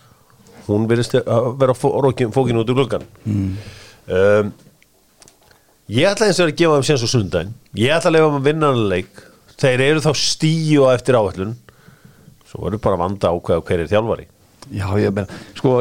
[0.70, 4.54] hún verðist að vera fókin, út úr gluggan um,
[5.90, 8.40] ég ætla eins og að gefa þeim séns á sundaginn ég ætla að lefa þeim
[8.40, 9.26] að vinna hann leik.
[9.60, 11.58] Þeir eru þá stíu á eftir áhællun
[12.50, 14.26] svo verður bara að vanda ákveða hver er þjálfari.
[14.74, 15.76] Já, ég meina, sko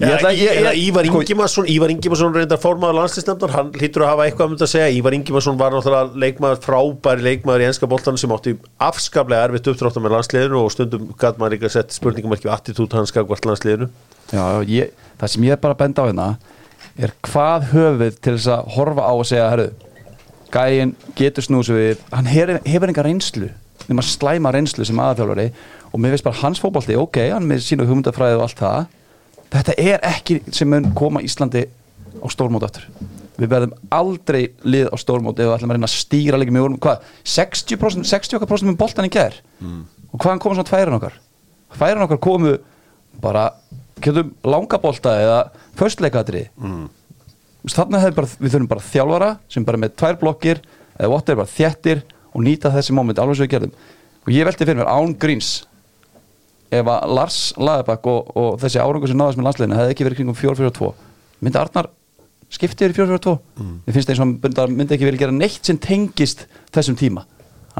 [0.00, 4.12] ég ætla ég, ég, Ívar sko, Ingimarsson Ívar Ingimarsson reyndar formaður landslisnefndar hann hlýtur að
[4.12, 4.92] hafa eitthvað um þetta að segja.
[4.98, 8.56] Ívar Ingimarsson var náttúrulega leikmaður frábæri leikmaður í enska boltanum sem átti
[8.90, 12.96] afskaplega erfitt uppdráttar með landsliðinu og stundum gæt maður líka að setja spurningum ekki attitút
[12.96, 13.90] hans gagvart landsliðinu.
[14.32, 16.30] Já, ég, það sem ég er bara að benda á hérna
[17.00, 19.70] er hvað höfuð til þess að horfa á og segja, herru
[20.50, 23.50] gæin getur snúsu við hann hefur, enga reynslu
[23.90, 25.46] nema slæma reynslu sem aðþjálfari
[25.90, 28.84] og mér veist bara hans fótbolti, ok, hann með sína hugmyndafræði og allt það.
[29.50, 32.84] Þetta er ekki sem mun koma Íslandi á stórmót aftur.
[33.40, 36.66] Við verðum aldrei lið á stórmót ef við ætlum að reyna að stýra líka með
[36.66, 39.40] vorum, hvað, 60% 60% með boltan í gær?
[39.58, 39.82] Mm.
[40.10, 41.18] og hvaðan koma svona tværun okkar?
[41.74, 42.54] Tværun okkar komu
[43.22, 43.48] bara
[44.04, 45.38] getum langabolta eða
[45.78, 46.84] föstleikadri mm.
[47.70, 50.62] þannig að bara, við þurfum bara þjálfara sem bara með tvær blokkir
[50.98, 53.72] eða whatever, bara þjettir og nýta þessi moment alveg svo við gerðum.
[54.26, 55.52] Og ég velti fyrir mér án gríns
[56.70, 60.20] ef að Lars Lagerbakk og, og þessi árangur sem náðast með landsleginu hefði ekki verið
[60.20, 60.90] kringum 4-4-2
[61.42, 61.88] myndi Arnar
[62.50, 63.74] skiptið í 4-4-2 mm.
[63.88, 67.24] ég finnst eins og hann myndi ekki verið gera neitt sem tengist þessum tíma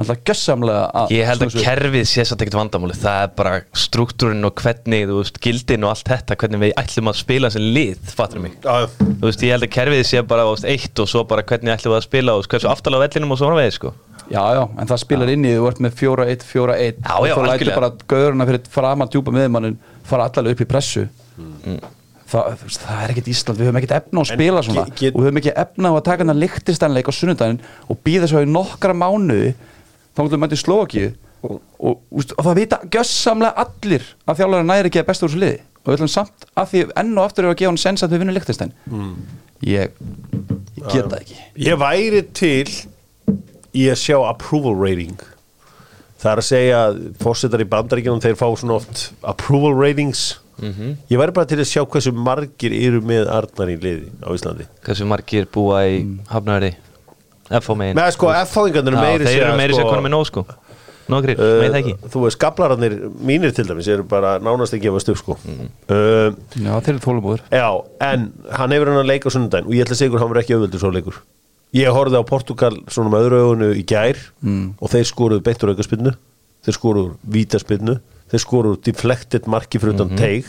[0.00, 3.54] hann ætla gössamlega að Ég held að kerfið sé satt ekkert vandamáli það er bara
[3.84, 7.66] struktúrin og hvernig þú veist, gildin og allt þetta, hvernig við ætlum að spila sem
[7.76, 8.56] lið, fattur mig?
[8.64, 11.94] Þú veist, ég held að kerfið sé bara veist, eitt og svo bara hvernig ætlum
[11.94, 13.92] við að spila og hversu aftalega vellinum og svo var við, sko.
[14.30, 17.30] Já, já, en það spilar inn í þú ert með 4-1, 4-1 Já, já, og
[17.34, 21.08] þú lætur bara gauruna fyrir fram að djúpa miðmannin fara allavega upp í pressu.
[21.40, 21.80] Mm.
[22.30, 24.84] veist, það er ekkert Ísland, við höfum ekkert efna á að spila svona.
[24.86, 27.60] ge- get- og við höfum ekki efna á að taka hennar líktistanleik á sunnudaginn
[27.90, 29.54] og býða svo í nokkra mánuði
[30.20, 31.08] þá við mætið Slovakíu
[31.40, 35.32] og, og, og, og það vita gjössamlega allir að þjálfara næri ekki að besta úr
[35.32, 35.60] þessu liði.
[35.80, 38.12] Og við ætlum samt að því enn og aftur er að gefa hann sens að
[38.14, 39.14] við vinnum líktistan Mm.
[39.64, 39.94] ég,
[40.76, 41.38] ég get það ekki.
[41.64, 42.68] Ég væri til
[43.72, 45.16] í að sjá approval rating.
[46.20, 50.26] Það er að segja að fórsetar í bandaríkjunum þeir fá svona oft approval ratings.
[50.60, 54.66] Ég væri bara til að sjá hversu margir eru með Arnar í liði á Íslandi.
[54.84, 56.74] Hversu margir búa í hafnæri
[57.50, 57.98] FH megin.
[57.98, 60.44] Með sko, F-fáingarnir Já, meiri þeir eru meiri sér sko, konum með nóg, sko.
[61.10, 61.94] Nógrir, uh, með það ekki.
[62.12, 62.94] Þú veist, skablararnir
[63.26, 65.36] mínir til dæmis eru bara nánast ekki að gefast upp sko.
[65.42, 65.68] Mhm.
[65.90, 67.66] uh, Já, þeir eru þólumóður Já,
[68.06, 70.30] en hann hefur hann að leika á sunnudaginn og ég ætla að segja ykkur hann
[70.30, 71.18] verður ekki auðvöldur svo leikur.
[71.74, 74.18] Ég horfði á Portugal svona með öðru augunu í gær
[74.80, 76.14] og þeir skoruðu beittur aukaspinnu
[76.66, 77.94] þeir skoruðu vítaspinnu
[78.30, 80.48] þeir skoruðu deflected marki fyrir utan teig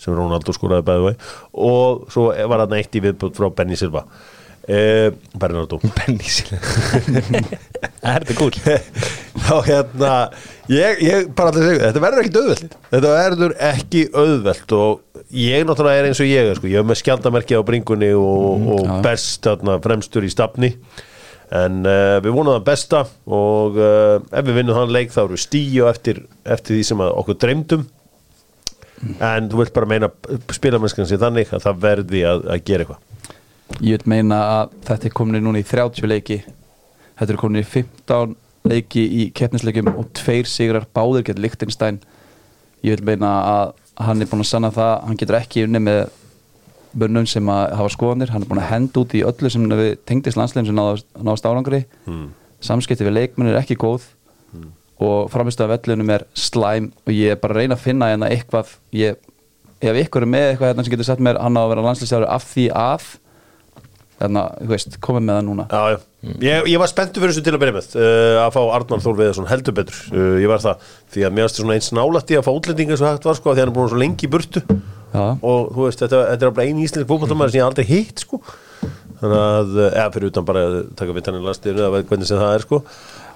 [0.00, 1.14] sem Ronaldo skoraði bæði
[1.58, 4.04] og svo var hann eitt í viðbútt frá Benny Silva
[4.70, 5.80] uh, Bernardo.
[5.98, 6.62] Benny síðan
[8.00, 8.50] Það er þetta kúl
[9.46, 10.14] þá hérna
[10.70, 12.74] ég, ég bara alltaf segja, þetta verður ekki auðvelt.
[12.94, 16.70] Þetta verður ekki auðvelt og ég náttúrulega er eins og ég sko.
[16.70, 18.96] ég er með skjaldamerki á bringunni og, og já.
[19.06, 20.74] best þarna, fremstur í stafni.
[21.50, 25.42] En uh, við vonum það besta og uh, ef við vinnum hann leik þá við
[25.42, 27.88] stíu eftir, eftir því sem okkur dreymdum.
[29.24, 30.10] En þú vilt bara meina
[30.52, 33.06] spilamennskan sér þannig að það verði að, að gera eitthvað
[33.78, 36.42] Ég vil meina að þetta er komin núna í 30 leiki.
[37.20, 38.34] Þetta er komin í 15
[38.70, 42.00] leiki í keppnisleikum og tveir sigrar báðir getur Lichtenstein
[42.80, 45.98] Ég vil meina að hann er búin að sanna það hann getur ekki unni með
[47.00, 48.32] bönnum sem að hafa skoðanir.
[48.32, 51.84] Hann er búin að henda út í öllu sem við tengdist landslegin sem náðast, árangri.
[52.08, 52.30] Mm.
[52.60, 54.08] samskipti við leikmenn er ekki góð.
[55.00, 58.28] Og framistu af vellunum er slæm og ég er bara að reyna að finna hérna
[58.32, 58.74] eitthvað.
[58.96, 59.20] Ég,
[59.80, 62.28] ef ykkur er með eitthvað hérna sem getur sett mér hann á að vera landslýstjáður
[62.32, 64.09] af því að þannig að, þú veist,
[65.00, 65.66] komið með það núna.
[65.70, 65.98] Já, já.
[66.44, 69.14] Ég, ég var spenntu fyrir þessu til að byrja með uh, að fá Arnar Þór
[69.16, 70.00] Viðarsson heldur betur.
[70.12, 73.08] Uh, ég var það, því að mér varst svona eins nálætti að fá útlendinga svo
[73.08, 74.64] hægt var sko, því að hann er búin svo lengi í burtu.
[75.10, 75.24] Já.
[75.42, 78.42] og þú veist, þetta, þetta er bara eini íslensk fótballtamæður sem ég aldrei hitt sko.
[79.22, 82.52] Þannig að, uh, eða fyrir utan bara að taka vittaninn landsliðinu eða hvernig sem það
[82.58, 82.82] er sko.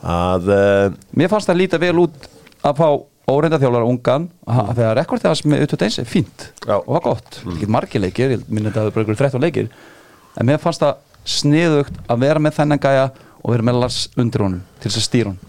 [0.05, 2.89] Að, uh, Mér fannst það líta vel út að fá
[3.25, 6.47] óreyndaþjólar ungan að þegar rekordið hans með U21 er fínt.
[6.61, 6.77] Já.
[6.77, 7.57] og var gott, mm.
[7.57, 9.71] ekki margir leikir ég minni þetta að það er bara ykkur 13 leikir
[10.39, 13.07] en mér fannst það sniðugt að vera með þennan gæja
[13.45, 15.41] og vera með Lars undir honum til þess að stýra hún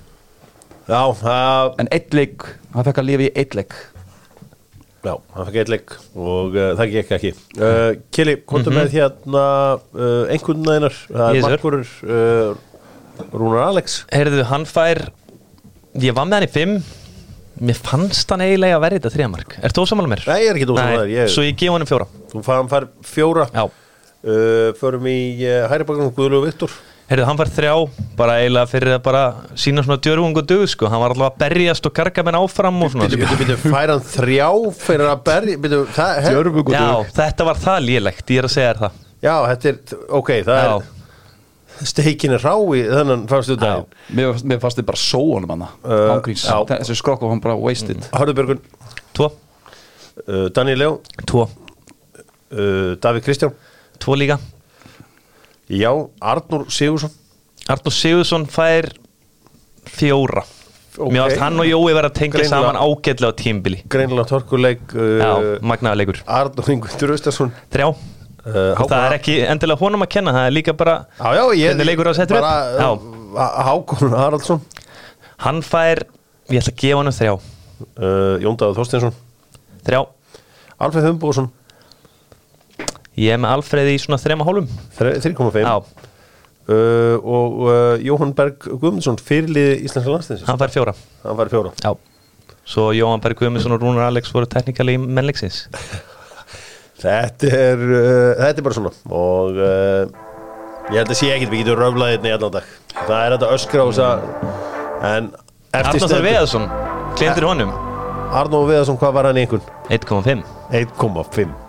[0.85, 2.45] já, uh, en eitt leik,
[2.75, 3.75] hann fekk að lifa í eitt leik.
[5.05, 7.31] Já, hann fekk eitt leik og uh, það gekk ekki.
[7.57, 9.45] Uh, Kili, komdu með hérna
[9.77, 10.89] uh, einhvern veginn.
[11.09, 14.03] Það er uh, Rúnar Alex.
[14.13, 15.07] Heyrðu, hann fær
[15.95, 16.73] Ég var með hann í fimm.
[17.65, 20.23] Mér fannst hann eiginlega að verði þetta þriðamark Er þú ósamála mér?
[20.27, 22.07] Nei, ég er ekki ósammála þér, ég- Svo ég gef honum fjóra.
[22.33, 23.45] Þú fær, fær fjóra.
[23.55, 23.63] Já
[24.25, 26.73] uh, förum í uh, hæri bakum Guðlu Viktor.
[27.05, 27.73] Heyrðu, hann fær þrjá
[28.17, 29.19] Bara eiginlega fyrir að bara
[29.61, 30.87] sína svona djörfung og dög sko.
[30.89, 33.93] Hann var alltaf að berjast og karga menn áfram og svona Býtu, býtu, býtu, fær
[33.93, 34.47] hann þrjá
[34.79, 36.33] fyrir að berja býtu, það, he,
[36.73, 36.87] Já,
[37.19, 38.99] þetta var það lélegt Ég er að segja þér það.
[39.25, 39.79] Já, þetta er,
[40.19, 40.73] ok, það Já.
[40.73, 40.91] er
[41.83, 46.15] steikin er rá í þennan fannstu daginn mér, mér fannst þið bara sóunum hann Uh,
[46.15, 46.57] ángríns, já.
[46.71, 48.01] þessi skrokk og hann bara wasted.
[48.15, 48.61] Hörðubjörgun,
[49.15, 49.29] Tvo,
[50.25, 50.93] uh, Daniel Leo
[51.27, 53.53] tvo, uh, Davíð Kristján
[53.99, 54.39] tvo líka.
[55.69, 57.11] Já, Arnur Sigursson
[57.65, 58.91] Arnur Sigurðsson fær
[59.89, 60.43] fjóra.
[60.95, 61.09] Ok.
[61.11, 62.59] Mér varst hann og Jói vera að tengja Greinilega.
[62.61, 66.19] saman ágætlega á tímbili Greinilega Torkuleik Já, uh, magnaða leikur.
[66.23, 67.89] Arnur Ingvindur Östarsson Þrjá.
[68.45, 71.83] Uh, það er ekki endilega honum að kenna, það er líka bara Já, já, ég
[71.83, 72.53] leikur á bara,
[72.85, 74.61] uh, Hákon Haraldsson.
[75.43, 76.05] Hann fær,
[76.53, 77.33] ég ætla að gefa honum þrjá.
[77.97, 79.17] Uh, Jón Davíð Þorsteinsson.
[79.83, 80.05] Þrjá,
[80.79, 81.49] Alfred Humbússon
[83.15, 84.65] Ég er með Alfreð í svona þrema hólum
[84.97, 90.95] 3,5 Já, uh, og uh, Jóhann Berg Guðmundsson fyrirlið Íslenska landstæðins hann fær fjóra.
[91.23, 91.71] Hann var fjóra.
[92.65, 95.65] Svo Jóhann Berg Guðmundsson og Rúnar Alex voru teknikali í mennleiksins.
[97.05, 98.91] Þetta er, uh, þetta er bara svona.
[99.13, 100.05] Og uh,
[100.89, 101.51] ég held að sé ekkert.
[101.51, 102.71] Við getum röflaðið hérna í allan dag.
[102.95, 104.23] Það er þetta öskra á þess að
[105.11, 105.27] en
[105.91, 106.65] stendur Veðarsson,
[107.19, 107.75] klindur honum.
[108.31, 109.69] Arnóð Veðarsson, hvað var hann einhvern?
[109.91, 111.64] 1,5 1,5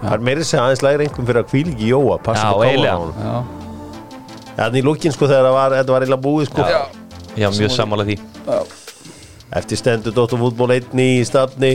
[0.00, 2.98] það er segja aðeins lægri einhvern fyrir að hvíl ekki Jóa passa Já, upp á.
[3.20, 3.60] Já,
[4.60, 6.64] Þannig í lókin sko þegar var, þetta var eiginlega búið sko.
[7.38, 8.16] Já, mjög sammála því.
[9.60, 11.70] Eftir stendur Dóttur fútból 1 í stafni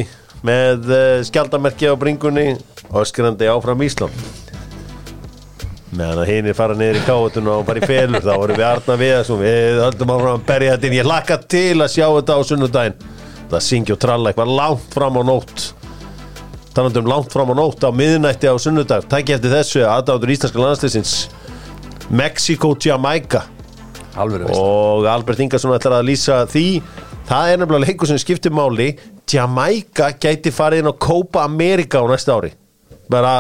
[0.46, 2.52] með uh, skjaldamerki á bringunni
[2.96, 4.14] öskrandi áfram Ísland.
[5.96, 8.68] Meðan að hinn er fara niður í káutuna og bara í felur þá vorum við
[8.68, 9.42] Arna Viðarsson.
[9.42, 10.98] Við höldum áfram að berja þetta inn.
[11.00, 13.00] Ég hlakka til að sjá þetta á sunnudaginn.
[13.50, 15.68] Það syngja og tralla eitthvað langt fram á nótt
[16.76, 20.60] talandi um langt fram á nótt á miðnætti á sunnudag tæki eftir þessu aðdáður íslenska
[20.62, 21.14] landsleysins
[22.12, 23.46] Mexico Jamaica
[24.16, 24.60] alveg veist.
[24.62, 26.66] Og Albert Ingarsson ætlar að lýsa því.
[27.28, 28.94] Það er nefnilega leikur sem skiptir máli.
[29.28, 32.54] Jamaica gæti farið inn á Copa America á næsta ári.
[33.12, 33.34] Bara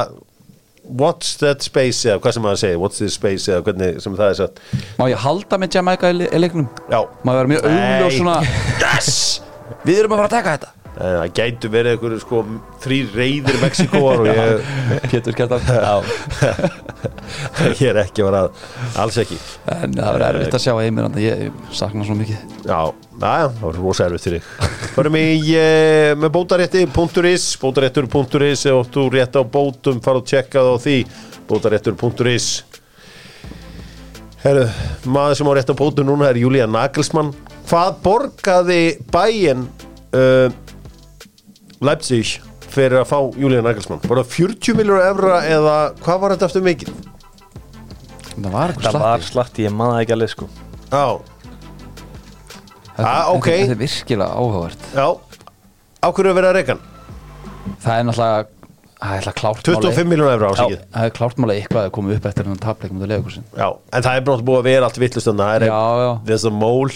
[0.85, 4.27] what's that space eða hvað sem maður segir what's this space eða hvernig sem það
[4.33, 4.59] er satt
[4.99, 6.67] Má ég halda með Jamaica í, le- í leiknum?
[6.91, 8.11] já, Má ég vera mjög Nei.
[8.19, 8.35] svona?
[8.83, 9.41] Yes!
[9.87, 12.41] Við erum að fara að taka þetta það gætu verið einhver sko
[12.85, 14.69] þrý reyðir Mexikóar og ég,
[15.11, 15.63] Pétur Kjartan.
[17.79, 18.41] Ég er ekki að vera
[19.01, 19.37] alls ekki.
[19.71, 22.55] En það verður erfitt að sjá heimir Ég sakna svo mikið.
[22.65, 22.79] Já,
[23.19, 24.69] aðja, það var rosa erfitt fyrir þig.
[24.95, 25.25] Förum í
[25.59, 30.97] eh, með bótarétti.is bótaréttur.is ef þú rétt á bótum fara og tjekka það á því.
[31.49, 32.49] Bótaréttur.is
[34.45, 34.67] Herru,
[35.09, 37.33] maður sem á rétt á bótum núna er Júlía Nagelsmann.
[37.65, 39.65] Hvað borgaði bæinn
[40.13, 40.53] uh,
[41.85, 42.33] Leipzig
[42.75, 44.01] fyrir að fá Júlía Nagelsmann?
[44.05, 46.91] Var það 40 miljóra evra eða hvað var þetta eftir mikið?
[48.35, 50.49] Það var eitthvað Það var slatti slatti, ég maður ekki alveg sko.
[50.91, 51.05] Já,
[52.95, 53.45] Þetta- Ah, ok.
[53.45, 54.83] Þetta þetta er virkilega áhugavert.
[54.95, 55.07] Já.
[55.99, 56.79] Á hverju að vera að reykan?
[57.81, 58.45] Það er náttúrulega
[58.95, 61.91] Það er náttúrulega klárt 25 miljóra evra Já, ásíkið það er klárt máli eitthvað að
[61.91, 65.43] koma upp eftir hennan tapleikum en það er bara búið að vera allt vittlust þannig
[65.45, 66.93] að það er there's a mole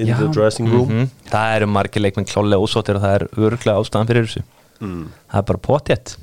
[0.00, 0.16] in Já.
[0.18, 0.88] the dressing room.
[0.88, 1.10] Mm.
[1.30, 4.42] Það eru margir leikmenn klálega ósóttir og það er örglega ástæðan fyrir þessu.
[4.80, 6.16] Það er bara potjett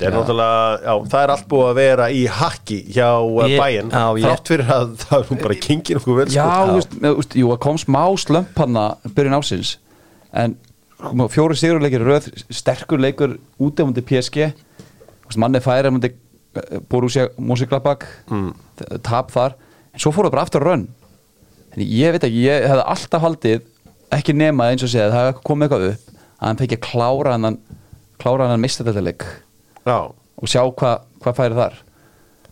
[0.00, 3.08] Það er náttúrulega, já, það er allt búið að vera í hakki hjá
[3.50, 6.46] ég, bæinn já, ég- þrátt fyrir að það er nú bara kingin okkur vel Já,
[6.46, 6.62] sko.
[6.70, 8.78] þú veist, með- þú veist, jú, það kom smá slömp hann
[9.18, 9.74] byrjun ásins
[10.32, 10.54] en
[11.04, 14.48] kom á fjóri sigurleikir í röð sterkur leikur út af mútið PSG
[15.36, 16.16] manni færi mútið
[16.90, 18.08] Borussia Mönchengladbach.
[18.32, 18.54] Mm.
[19.06, 19.52] tap þar,
[19.94, 20.88] en svo fór það bara aftur að rönn.
[20.88, 20.99] en
[21.78, 23.60] ég veit ekki, ég hefði alltaf haldið
[24.10, 27.36] ekki nema eins og segja, það hefði komið eitthvað upp að hann fekk að klára
[27.36, 27.60] hann
[28.20, 29.26] klára hann mistadættileik
[29.86, 31.76] Já, og sjá hvað hva færi þar.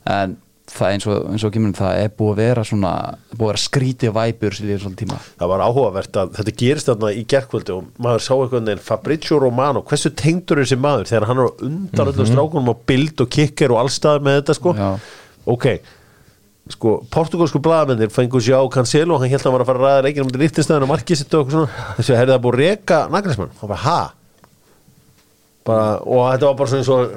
[0.09, 0.37] En
[0.69, 2.91] það eins og, eins og kemur það er búið að vera svona
[3.33, 7.87] búið að vera skrítið væpur það var áhugavert að þetta gerist þarna í gerkvöldi og
[8.05, 12.13] maður sá eitthvað en Fabrizio Romano, hversu tengdur er þessi maður þegar hann er undan
[12.13, 14.75] öllum strákunum á bild og kikker og allstaðar með þetta sko?
[14.77, 14.91] Já.
[15.49, 15.67] ok
[16.73, 19.87] sko, portugalsku blaðamennir fengur sjá Cancelo og hann held að hann var að fara að
[19.87, 21.89] ræða leikinu um til Lichtenstein og markið sitt og eitthvað svona.
[21.99, 23.99] Þessi að það búið að reka naglismann hann bara, ha?
[25.69, 27.17] Bara, og þetta var bara svona eins og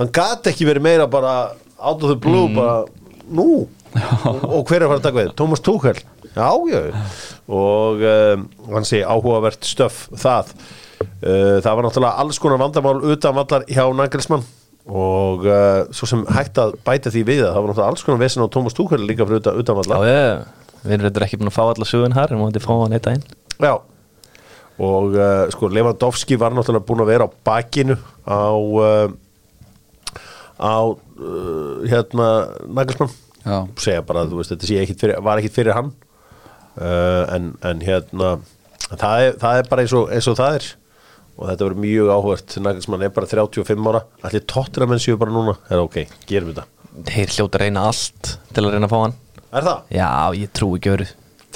[0.00, 1.34] hann gat ekki verið meira bara
[1.78, 2.84] out of the blue, bara
[3.30, 5.32] nú, og, og hver er að fara að taka við?
[5.38, 6.02] Thomas Tuchel,
[6.34, 6.82] já, já.
[7.48, 8.44] Og um,
[8.74, 10.52] hann segi áhugavert stöf það.
[10.98, 14.42] Uh, það var náttúrulega alls konar vandamál utan vallar hjá Nagelsmann
[14.88, 18.22] og uh, svo sem hægt að bæta því við að það var náttúrulega alls konar
[18.22, 20.42] vesen á Thomas Tuchel líka fyrir utan, utan Já, vallar ég,
[20.80, 23.08] við erum reyndar ekki búin að fá alla sögun hér en mútið fá hann eitt
[23.10, 23.24] einn.
[23.60, 23.74] Já.
[24.78, 29.08] Og uh, sko Lewandowski var náttúrulega búin að vera á bakinu á uh,
[30.56, 32.28] á uh, hérna
[32.64, 33.12] Nagelsmann.
[33.44, 33.64] Já.
[33.80, 35.92] segja bara að þú veist þetta sé ekkit fyrir, var ekkit fyrir hann.
[36.78, 38.38] Uh, en, en hérna
[38.88, 40.68] það er, það er bara eins og, eins og það er
[41.38, 44.02] og þetta verður mjög áhvert Nagelsmann er bara 35 ára.
[44.26, 45.54] Allir tóttir menn séu bara núna?
[45.70, 46.66] Er ok, gerum við þetta.
[47.08, 49.16] Þeir hljóta að reyna allt til að reyna að fá hann.
[49.48, 49.82] Er það?
[49.94, 51.06] Já, ég trú ekki öru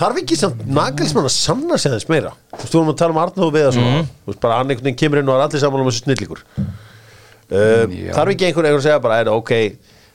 [0.01, 2.31] Þarf ekki samt Nagelsmann að sanna sig aðeins meira?
[2.55, 4.73] Þú veist, þú erum að tala um Arnóð við það svona Þú veist, bara hann
[4.73, 8.15] einhvern veginn kemur inn og er allir saman um þessu snillíkur um, Já.
[8.17, 9.53] Þarf ekki einhver einhver að segja bara, er, ok?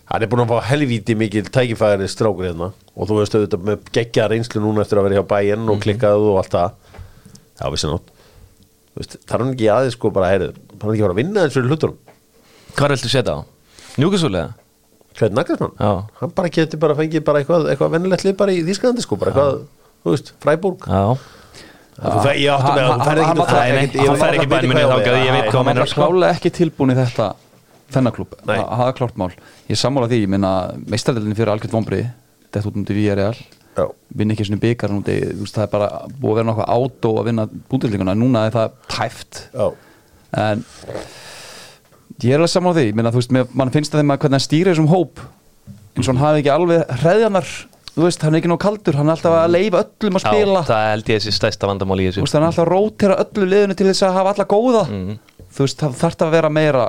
[0.10, 2.71] Hann er búin að fá helvíti mikil tækifæri strákur hérna.
[2.97, 6.25] Og þú veist auðvitað með geggja reynslu núna eftir að vera hjá bæinn og klikkað
[6.32, 7.01] og allt það.
[7.60, 8.16] Já, vissi nátt
[8.98, 11.68] þarf hann ekki aðeins sko bara heyrðu þarf hann ekki bara að vinna eins og
[11.70, 11.98] hlutunum?
[12.78, 13.40] Hvað er alltaf setja á?
[13.98, 14.54] Njúkasúlega?
[15.18, 15.74] Hvað er Nagnarsmann?
[15.82, 15.92] Já.
[16.22, 19.34] Hann bara getur bara fengið bara eitthvað eitthvað vennilegt lið bara í Þísklandi sko bara
[19.34, 19.60] eitthvað,
[20.04, 20.86] þú veist, Freiburg.
[20.86, 21.04] Já.
[21.98, 26.36] Það er ekki Það er ekki bæðin minni þákað ég veit hvað hann er Klálega
[26.36, 27.32] ekki tilbúin í þetta
[27.90, 29.32] fennaklub, það er klárt mál.
[29.72, 30.52] Ég sammála því, ég minna
[30.92, 32.02] meistardelin fyrir algjörð vonbri,
[32.54, 33.40] dett út um til VRL
[33.78, 33.86] Já.
[34.18, 37.13] vinn ekki svona byggar núti, þú veist, það er bara búið að vera nokkuð átó
[37.22, 39.42] að vinna búndildinguna, núna er það tæft.
[39.54, 39.68] Já,
[40.48, 40.63] en
[42.24, 44.40] ég er alveg sammála því, ég minna, þú veist, mann finnst það þegar maður hvernig
[44.40, 45.24] hann stýrir þessum hóp
[45.98, 47.52] eins og hann hafi ekki alveg hreðjanar
[47.98, 50.62] þú veist, hann er ekki nóg kaldur, hann er alltaf að leifa öllum að spila.
[50.62, 52.72] Já, það held ég þessi stærsta vandamál í Þú þessu veist, hann er alltaf að
[52.74, 54.84] rótera öllu liðinu til þess að hafa alla góða.
[54.88, 55.18] Mhm.
[55.58, 56.84] þú veist, það þarf að vera meira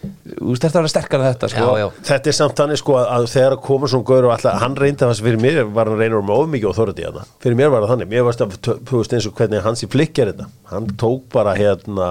[0.00, 1.64] þú veist, þetta að vera sterkar en þetta sko.
[1.64, 4.34] Já, já, þetta er samt þannig sko að, að þegar að koma svona gaur og
[4.36, 7.24] alltaf, hann reyndi það sem fyrir mér var hann reynur með ofmikið og þorði hérna
[7.44, 8.56] fyrir mér var það þannig, mér varst að,
[8.88, 12.10] þú veist eins og hvernig hans í flikk er þetta, hann tók bara hérna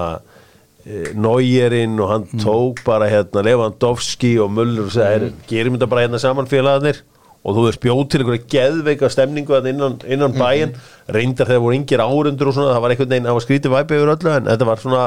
[1.14, 5.42] Nójerinn og hann tók bara hérna Lewandowski og Muller og sagði, mm.
[5.50, 7.02] gerum þetta bara hérna saman félagarnir.
[7.40, 10.74] Og þú veist bjóð til einhverja geðveika stemningu innan, innan bæinn.
[11.08, 13.96] Reyndar þegar voru yngir árundur og svona það var einhvern veginn, það var skrítið væpi
[13.96, 15.04] yfir öllu en þetta var svona,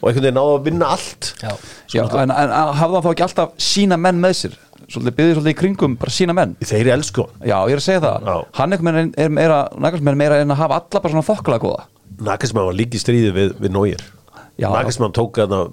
[0.00, 1.32] og einhvern veginn náðu að vinna allt.
[1.42, 1.52] Já.
[1.94, 4.56] Já, en, en hafði hann þá ekki alltaf sína menn með sér?
[4.86, 6.52] Svolítið byggði svolítið í kringum bara sína menn?
[6.62, 7.40] Þeir elsku hann.
[7.48, 8.28] Já, ég er að segja það.
[8.30, 8.36] Já.
[8.60, 11.86] Hann einhvern veginn er meira, nægarsmenn meira en að hafa alla bara svona þokkala góða.
[12.26, 14.04] Nagelsmann var líka í stríði við, við Nóir
[14.56, 14.70] Já.
[14.72, 15.66] Nagelsmann tók þarna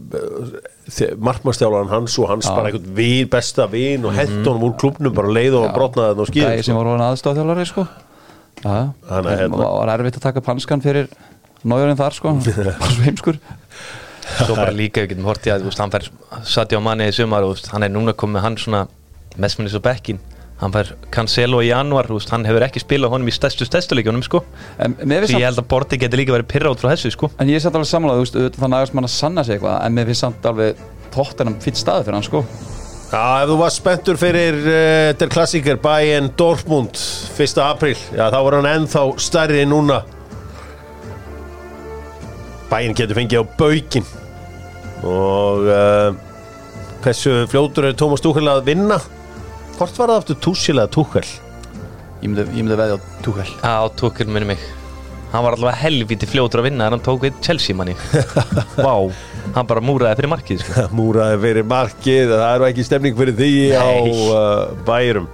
[1.23, 2.55] markmannstjálan hans og hans Já.
[2.55, 6.25] bara einhvern vin, besta vin og hett honum úr klubnum bara leið og brotnaði þarna
[6.25, 7.85] og skýði Gæði sem var orðin aðstofþjálfari sko.
[8.63, 8.73] Já,
[9.09, 9.69] Hann er en hérna.
[9.79, 11.07] var erfitt að taka upp hanskan fyrir
[11.63, 12.33] Nójurinn þar sko.
[12.81, 13.39] Bara svo heimskur
[14.23, 16.09] Svo bara líka við getum hortið að þú veist, hann fær
[16.47, 18.85] Sadio Mane í sumar og hann er núna komið hann svona
[19.41, 20.21] mestminnis á bekkin
[20.61, 24.43] hann fær Cancelo í januar hann hefur ekki spilað honum í stærstu stærstu leikjunum sko.
[24.79, 27.31] Því ég held að Borti getur líka verið pyrra út frá þessu sko.
[27.41, 30.07] En ég er samt alveg auðvitað það nægast mann að sanna sig eitthvað En mér
[30.11, 32.45] finnst samt alveg tóttunum fýtt staði fyrir hann, sko
[33.13, 37.59] Já, ef þú var spenntur fyrir uh, der klassiker Bayern Dortmund 1.
[37.61, 39.99] apríl, já þá var hann ennþá stærri núna
[42.73, 44.05] Bayern getur fengið á baukin
[45.05, 46.15] og uh,
[47.03, 48.97] hversu fljótur er Tómas Túchel að vinna?
[49.77, 51.27] Hvort var það aftur Túchel eða Túchel
[52.23, 53.49] Ég myndi, myndi veðja á Tuchel.
[53.67, 54.61] Á tókil minni mig.
[55.33, 57.95] Hann var allavega helviti fljótur að vinna en hann tók við Chelsea manni
[58.85, 58.93] Vá,
[59.55, 60.83] hann bara múraði fyrir markið sko.
[60.99, 64.11] múraði fyrir markið það er nú ekki stemning fyrir því á Nei.
[64.29, 65.25] uh, bærum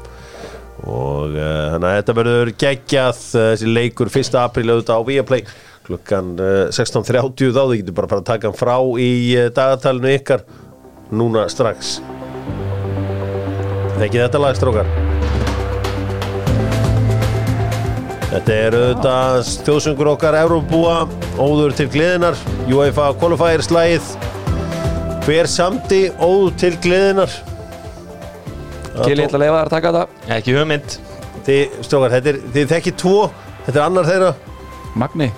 [0.87, 4.39] og uh, þannig að þetta verður geggjað uh, þessi leikur 1.
[4.39, 5.43] apríl auðvitað á Viaplay
[5.89, 10.13] klukkan uh, 16.30 þá þið getur bara bara að taka hann frá í uh, dagatalinu
[10.19, 10.45] ykkar
[11.09, 11.97] núna strax.
[13.97, 14.91] Þekkið þetta lag strókar?
[18.29, 20.99] Þetta er auðvitað þjóðsöngur okkar Európbúa,
[21.41, 22.37] óður til gleðinar
[22.69, 24.11] UEFA Qualifier slæð
[25.25, 27.33] Hver samdi óður til gleðinar?
[28.99, 30.23] Kili, ég ætla að leifa þær að taka þetta.
[30.37, 30.97] Ekki hugmynd.
[31.49, 33.19] Þið, strókar, þetta er, þið þekkið tvo
[33.65, 34.33] Þetta er annar þeirra.
[34.97, 35.29] Magni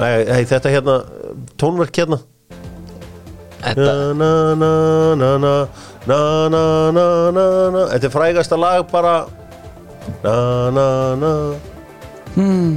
[0.00, 0.94] Nei, þetta hérna,
[1.60, 2.18] tónverk hérna.
[3.66, 3.92] Þetta
[8.04, 9.14] er frægasta lag bara.
[12.36, 12.76] Hmm.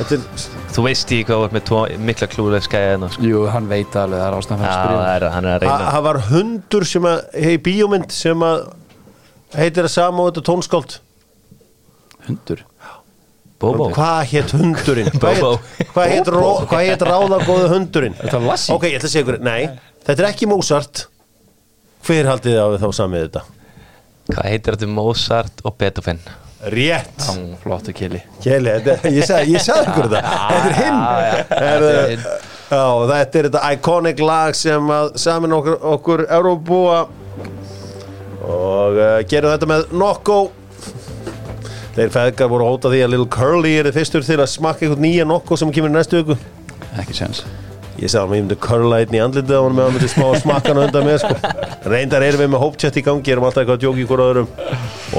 [0.00, 0.22] Þetta er
[0.72, 1.66] Þú veist ég hvað var með
[2.00, 3.20] mikla klúlega skæðina sko.
[3.28, 5.04] Jú, hann veit alveg, það er ástæðan fyrir spríðan
[5.92, 8.62] Það var hundur sem að, hei bíómynd sem að
[9.58, 10.94] heitir að sama og þetta tónskált
[12.24, 12.64] Hundur?
[13.62, 13.88] Bóbó.
[13.94, 15.08] Hvað hétt hundurinn?
[15.14, 15.24] Hét-
[15.94, 16.30] Hvað hétt
[16.90, 18.16] hétt ráðagóðu hundurinn?
[18.18, 18.74] Þetta var Lassie.
[18.74, 19.68] Ok, ég ætla að segja ykkur, nei,
[20.06, 21.04] þetta er ekki Mozart.
[22.02, 23.42] Hver haldið þið á þá samið þetta?
[24.32, 26.22] Hvað heitir þetta Mozart og Beethoven?
[26.72, 27.24] Rétt.
[27.62, 29.56] Flottu Kili Kjeli, þetta, ég sagði,
[29.90, 30.34] ykkur þetta.
[30.52, 32.26] Þetta er hinn.
[33.10, 37.00] þetta er þetta iconic lag sem að samin okkur, okkur Euróbúa
[38.42, 40.38] og uh, gerum þetta með Nokko
[41.92, 45.04] Þeir feðgar voru að hóta því að Little Curly er fyrstur til að smakka einhvern
[45.04, 46.38] nýja Nokko sem kemur næstu viku.
[47.00, 47.42] Ekki sens
[48.00, 50.24] Ég sagði að ég myndi curla einn í andlitið á hann með að myndi smá
[50.30, 51.50] að smakka hann undan með sko.
[51.92, 54.48] Reyndar erum við með hóptjætt í gangi erum alltaf eitthvað að djóki ykkur öðrum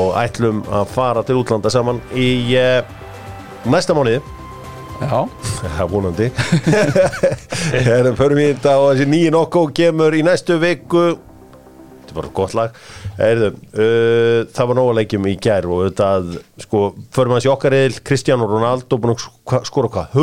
[0.02, 2.82] og ætlum að fara til útlanda saman í uh,
[3.70, 4.24] næsta mánuði.
[5.04, 5.22] Já.
[5.62, 6.28] Það er vonandi
[8.20, 11.06] förum í þetta og þessi nýji nokko kemur í næstu viku
[12.14, 12.76] Þetta er bara gott lag.
[13.18, 16.10] Erðu, uh, Það var nóga leikjum í gær og þetta
[16.62, 16.82] sko,
[17.16, 20.14] förum hans í okkar eil Cristiano Ronaldo búin að sk- skora hvað?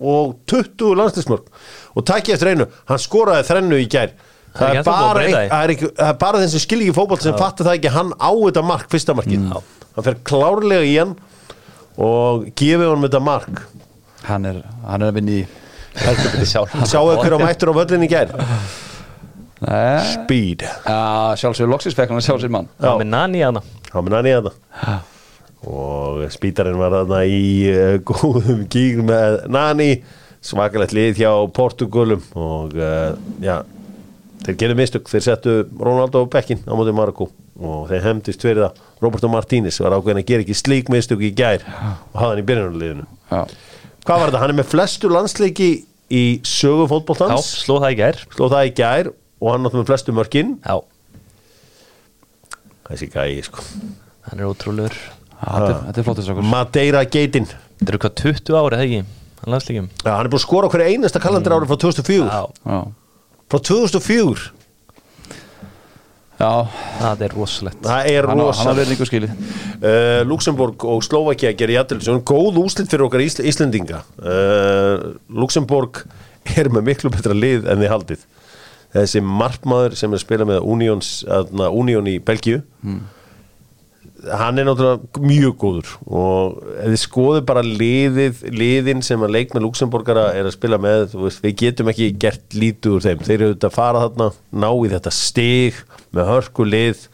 [0.00, 1.48] 120 landslismörk
[1.96, 4.14] og takk ég eftir einu, hann skoraði þrennu í gær.
[4.54, 7.20] Það er er, bara, ein, er, ekki, það er bara þeim sem skilji ekki fótboll
[7.22, 9.44] sem fattu það ekki, hann á þetta mark, fyrsta markið.
[9.94, 11.16] Hann fer klárlega í hann
[12.00, 13.64] og gefið honum þetta mark.
[14.26, 15.42] Hann er, hann er að vinna í
[16.46, 16.66] Sjáu
[17.18, 18.30] hver á mættur á völlin í gær?
[18.38, 18.46] Nei
[19.60, 20.64] Speed.
[20.64, 22.70] Já, sjálfsögur loksins fekk hann að sjá sér mann.
[22.80, 23.62] Já, með Nani hana.
[23.90, 24.94] Há með nanni þetta
[25.70, 29.90] Og spítarinn var þarna í uh, góðum gíg með Nani.
[30.40, 33.12] Svakalegt lið hjá Portugalum Og uh,
[33.44, 33.58] já
[34.40, 37.28] þeir gerðu mistök, þeir settu Ronaldo á bekkin á móti Marokko
[37.60, 38.78] og þeir hefndist fyrir það.
[39.04, 42.46] Roberto Martínez var ákveðin að gera ekki slík mistök í gær og hafa hann í
[42.48, 43.04] byrjunarliðinu.
[43.28, 43.42] Já,
[44.06, 45.70] hvað var þetta, hann er með flestu landsleiki
[46.08, 48.22] í sögu Já, fótboltans sló það í gær.
[48.32, 50.54] Sló það í gær og hann náttúrulega með flestu mörkin.
[50.66, 50.76] Já,
[52.90, 53.64] þessi gæi sko.
[54.28, 54.96] Hann er ótrúlegur.
[55.40, 57.46] Þetta er, þetta er flottist okkur Madeira Geitin.
[57.80, 59.02] Þetta eru hvað 20 ári, eða ekki?
[59.40, 62.80] Já, hann er búin að skora okkur einasta kalendur ári frá 2004 Já, Já,
[63.48, 64.50] frá 2004
[66.40, 66.50] já.
[67.00, 67.80] Það er rosalegt.
[67.84, 69.32] Það er hann, á- hann rosa har verið einhver skilið.
[69.80, 74.02] Uh, Luxemburg og Slovakia gerir jættilega góð úslit fyrir okkar Ísl Íslendinga.
[74.20, 76.02] Uh, Luxemburg
[76.56, 78.26] er með miklu betra lið en þið haldið
[78.94, 82.60] þessi markmaður sem er að spila með Unions, aðna, Union í Belgíu
[84.28, 89.54] hann er náttúrulega mjög góður og ef þið skoðu bara liðið liðin sem að leik
[89.54, 93.36] með Luxemburgara er að spila með, veist, við getum ekki gert lítið úr þeim, þeir
[93.38, 94.28] eru auðvitað að fara þarna
[94.64, 95.80] ná í þetta stig
[96.16, 97.06] með hörku lið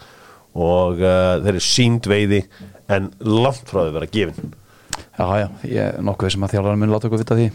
[0.56, 2.42] og uh, þeir eru sínd veiði
[2.90, 4.54] en langt frá að vera gefin.
[5.16, 7.50] Já, já, ég er nokkuð sem að þjálfarinn mun láta okkur vita því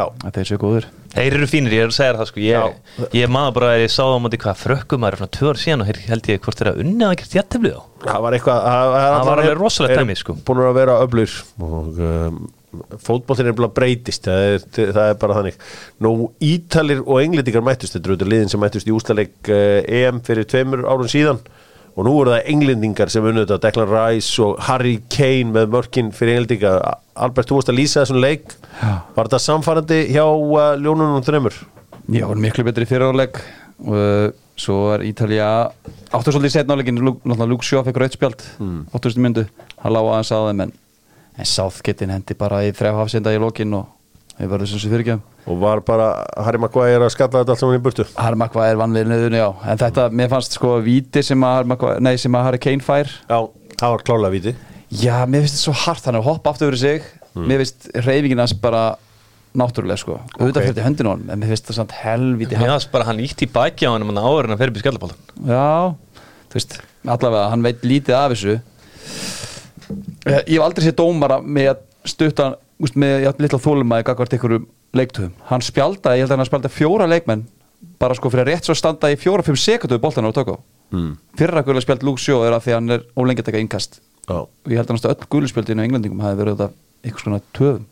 [0.00, 2.40] að þeir séu góður Þeir eru fínir, ég er að segja það sko.
[2.40, 2.76] Ég,
[3.18, 5.60] ég maður bara að ég sá það á móti hvað frökkum maður svona tvö ár
[5.60, 8.36] síðan og hér held ég hvort þeir að unni að gert jætteflið á það var
[8.36, 10.36] eitthvað Það var alveg rosalegt dæmi, sko.
[10.46, 11.34] Búin að vera öflur
[11.68, 12.38] og um,
[13.04, 15.58] fótboltin er bara breytist það er, það er bara þannig.
[16.02, 16.14] Nú
[16.48, 20.48] Ítalir og Englendingar mættust þetta eru auðvitað liðin sem mættust í úslaleg uh, EM fyrir
[20.48, 21.44] tveimur árun síðan
[21.92, 23.60] og nú eru það Englendingar sem unnu þetta.
[23.66, 26.76] Declan Rice og Harry Kane með mörkin fyrir Englendinga.
[27.14, 28.54] Albert, þú varst að lýsa þessum leik.
[28.80, 28.92] Já.
[29.16, 31.58] Var þetta samfærandi hjá uh, ljónunum þreymur?
[32.10, 33.38] Já, hann miklu betri fyriráleik
[33.82, 35.48] og uh, svo er Ítalja
[36.12, 38.80] áttu svolítið setna áleikin náttúrulega Luke Shaw fekk rauðspjald mm.
[38.92, 39.44] 8000 myndu,
[39.82, 40.74] hann lág aðeins á þeim en,
[41.38, 43.88] en Southgatein hendi bara í þrjá hafsenda í lokin og
[44.38, 46.08] við verðum sem sem fyrirgjöfum og var bara
[46.46, 48.04] Harry Maguire að skalla þetta allt saman í burtu?
[48.16, 49.48] Harmakva er vannverðinu, já.
[49.72, 53.10] En þetta, mér fannst sko víti sem að Harmakva, nei, sem að Harry Kane fær.
[53.28, 53.38] Já,
[53.80, 54.54] það var klálega viti
[54.92, 57.06] Já, mér finnst þetta svo hart, hann er að hoppa aftur fyrir sig.
[57.34, 58.82] Mér finnst reyfingin hans bara
[59.56, 60.68] náttúrulega sko, auðvitað Ok.
[60.70, 62.72] fyrir höndin á hann en mér finnst það samt helviti Mér hart.
[62.76, 64.82] fannst bara hann ítt í baki á hann um áður en að fer upp í
[64.84, 65.94] skallabóltan Já,
[66.52, 68.54] þú veist, allavega hann veit lítið af þessu.
[70.26, 71.82] Eh, Ég hef aldrei séð dómara með að
[72.12, 72.46] stutta
[72.80, 73.26] úst, með
[74.96, 75.32] leiktöfum.
[75.48, 77.46] Hann spjaldaði, ég held að hann spjaldaði fjóra leikmenn
[78.02, 80.56] bara sko fyrir að rétt svo standa í fjóra-fimm sekundu við boltan á tóká
[80.92, 81.12] mm.
[81.38, 83.98] fyrra guðlega spjald Luke Shaw er að því að hann er ólengi að taka innkast.
[84.28, 86.68] Já, og ég held að náttúrulega öll guðlspjöldinu á englendingum hafi verið þetta
[87.02, 87.86] einhvers konar töfum.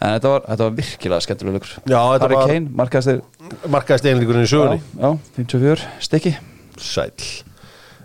[0.00, 1.72] En þetta var, þetta var virkilega skemmtilega leikur.
[1.82, 4.80] Já, þetta Harry var- Kane, markaðist markaðist einleikurinn í sögunni.
[4.96, 6.36] Já, 54, stikki
[6.80, 7.26] Sæll.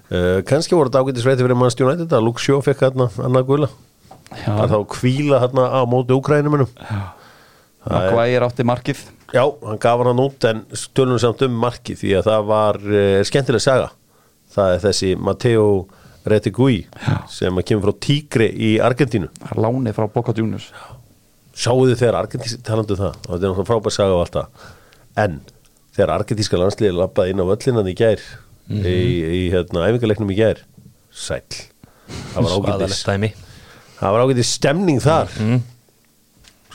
[0.06, 3.70] Uh, Kanski voru þetta ágættis veiti fyrir mannst United að Luke Shaw fekk annað gula.
[4.36, 4.50] Já.
[4.50, 6.70] Það er þá kvíla hérna á móti Ukrænumunum
[7.90, 9.04] Maguire átti markið.
[9.34, 13.20] Já, hann gaf hann út en stölunum samt um markið því að það var uh,
[13.28, 13.92] skemmtileg saga.
[14.56, 15.66] Það er þessi Matteo
[16.26, 16.80] Retegui
[17.30, 19.30] sem að kemur frá Tigre í Argentínu.
[19.42, 20.72] Það er lánið frá Boca Juniors.
[21.56, 23.20] Sjáu þið þegar Argentísk, talandu það?
[23.20, 24.72] Og þetta er náttúrulega frábær saga á alltaf
[25.16, 25.40] en
[25.96, 28.24] þegar argentíska landsliði lappaði inn á völlinan í gær
[28.68, 28.98] í,
[29.40, 30.62] í hérna, æfingarleiknum í gær
[31.16, 31.62] sæll.
[32.34, 33.00] Það var ágætis.
[33.00, 33.30] Svaðalegt dæmi.
[33.96, 35.32] Það var ágætis stemning þar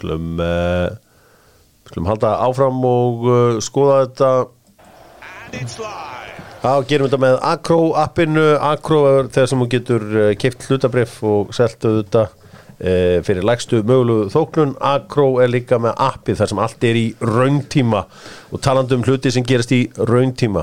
[0.00, 0.88] skulum uh,
[1.88, 4.32] skulum halda áfram og uh, skoða þetta.
[6.60, 8.44] Já, gerum þetta með Acro appinu.
[8.60, 12.28] Acro er þegar sem þú getur uh, keift hlutabrif og seltu þetta
[12.80, 14.70] fyrir lægstu mögulegu þóknun.
[14.80, 18.00] Acro er líka með appið þar sem allt er í rauntíma
[18.48, 20.62] og talandi um hluti sem gerast í rauntíma.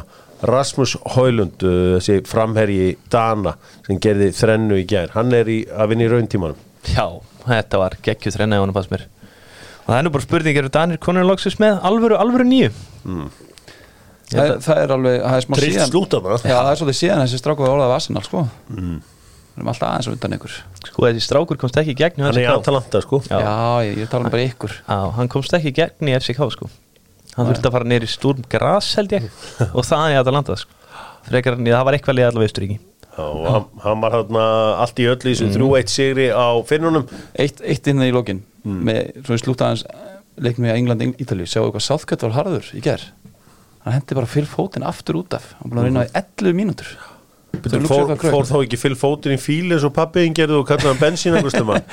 [0.50, 3.54] Rasmus Haulund, uh, þessi framherji Dana
[3.86, 6.66] sem gerði þrennu í gær, hann er í, að vinna í rauntímanum.
[6.90, 7.06] Já,
[7.46, 9.06] þetta var geggjuð þrenna í honum fannst mér
[9.88, 12.72] Og það er nú bara spurning, eru Danir konur loksins með alvöru, alvöru nýju?
[14.28, 16.80] það, er- það er alveg, það er smá Trillt síðan slúta það Já, það er
[16.82, 18.42] svolítið síðan þessi stráku orðað af Arsenal sko.
[18.74, 18.98] Mm.
[19.58, 20.58] Við erum alltaf aðeins undan ykkur.
[20.86, 22.60] Sko, þessi strákur komst ekki í gegn í hann er í FCK.
[22.62, 23.22] Atalanta sko.
[23.26, 23.38] Já.
[23.42, 23.54] Já,
[23.88, 24.76] ég, ég tala um bara ykkur.
[25.18, 26.68] Hann komst ekki í gegn í FCK sko.
[27.38, 29.26] Hann þurfti að fara neyri Sturm Gras held ég.
[29.78, 30.76] Og það er að landa sko.
[31.28, 32.78] Frekar en það var eitthvað liða allavega Austuríki
[33.18, 37.08] Já, og hann, hann var hann allt í öllu í þessum 3-1 sigri á finnunum.
[37.34, 39.86] Eitt, eitt inn í lokin með, svo ég slúta aðeins
[40.38, 41.48] leiknum í England, Ítalíu.
[41.50, 43.06] Sjáu eitthvað Southgate var harður í ger
[43.88, 45.54] hann hendi bara fyrir fótinn aftur út af.
[45.62, 46.90] Hann búin að vinna í 11 mínútur.
[47.58, 50.92] Þú fór, fór þá ekki fyll fótinn í fíl eins og pappiðin gerði og kallaði
[50.92, 51.38] hann bensín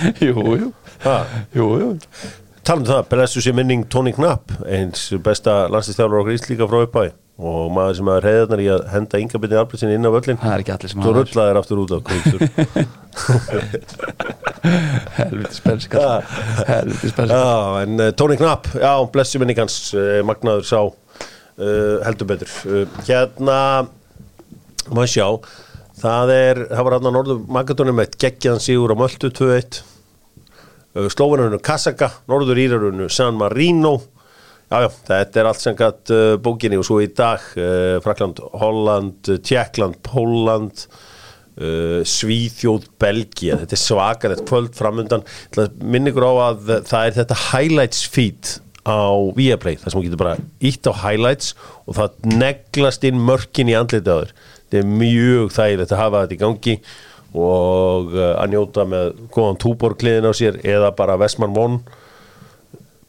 [0.26, 0.72] Jú, jú,
[1.04, 1.18] Ha,
[1.54, 1.90] jú, jú.
[2.64, 7.72] Talum það, blessu sér minning Tony Knapp eins besta landslistjálfur okkur íslíka frá uppæði og
[7.74, 10.70] maður sem hafa reyðarnar í að henda yngabitni albreytsin inn á völlin Það er ekki
[10.76, 12.41] allir sem Þú hafa rullaðir aftur út á kvöldur
[15.18, 15.91] helviti spensk
[16.68, 20.95] helviti spensk Já, en uh, Tony Knapp, já, blessu minning hans uh, magnaður sá uh,
[22.07, 22.47] heldur betur.
[22.70, 23.59] Uh, hérna
[24.95, 25.26] maður sjá
[26.05, 31.11] það er, það var hann að Norður Magadónum með geggjaðan sigur á Möltu 2-1 uh,
[31.11, 33.99] Slóvenarunu Kasaka Norður Írarunu San Marino
[34.74, 39.30] jájá, þetta er allt sem gætt uh, bókinni og svo í dag uh, Frakland, Holland,
[39.46, 45.24] Tjekkland Póland uh, Svíþjóð, Belgia þetta er svakar, þetta kvöld framundan.
[45.80, 50.20] Minn ykkur á að það er þetta highlights feed á Viaplay þar sem þú getur
[50.20, 51.54] bara ítt á highlights
[51.86, 54.32] og það neglast inn mörkin í þér.
[54.34, 56.78] Þetta er mjög þægilegt að hafa þetta í gangi
[57.34, 61.80] og uh, að njóta með góðan túborkliðin á sér eða bara Vestmann Von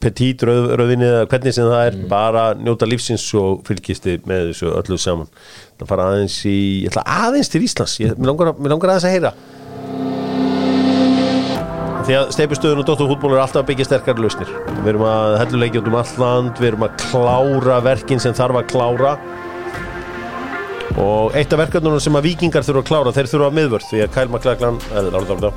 [0.03, 4.71] petit rauð, rauðinni eða hvernig sem það er bara njóta lífsins og fylgisti með þessu
[4.75, 5.29] öllu saman.
[5.79, 7.99] Það fara aðeins í, ég ætla aðeins til Íslands.
[8.03, 9.33] Ég, mér, langar, mér langar aðeins að heyra.
[12.05, 14.51] Því að steipustöðun og dótturfútból er alltaf að byggja sterkar lausnir.
[14.75, 18.61] Við erum að helluleikja út um allt land við erum að klára verkin sem þarf
[18.61, 19.15] að klára.
[21.01, 24.05] Og eitt af verkefnunum sem að vikingar þurfa að klára þeir þurfa að miðvörð því
[24.05, 25.55] að Kyle McLachlan eða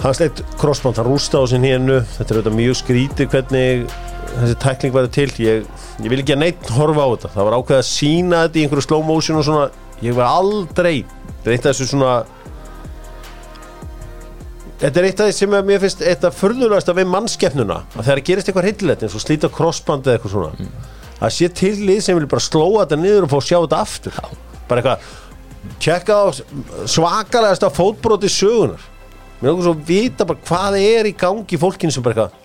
[0.00, 3.94] hann sleitt crossband, hann rústa á sin hérnu þetta er auðvitað mjög skrítið hvernig
[4.30, 5.28] þessi tækling verður til.
[5.44, 5.70] Ég,
[6.00, 7.32] ég vil ekki að neitt horfa á þetta.
[7.34, 9.66] Það var ákveð að sína þetta í einhverju slow motion og svona,
[10.04, 10.94] ég var aldrei
[11.40, 12.14] þetta er eitt af þessu svona
[14.80, 18.06] þetta er eitt af því sem að mér finnst eitt af förðulegast við mannskeppnuna að
[18.06, 20.70] þegar gerist eitthvað hillilegt eins og slíta crossband eða eitthvað svona
[21.20, 23.80] að sé til lið sem vil bara slóa þetta niður og fá að sjá þetta
[23.84, 24.20] aftur.
[24.70, 26.24] Bara eitthvað tjekka á
[26.88, 28.86] svakalegasta fótbróti sögunar
[29.40, 32.38] mér er okkur svo að vita bara hvað er í gangi fólkinu sem bara eitthvað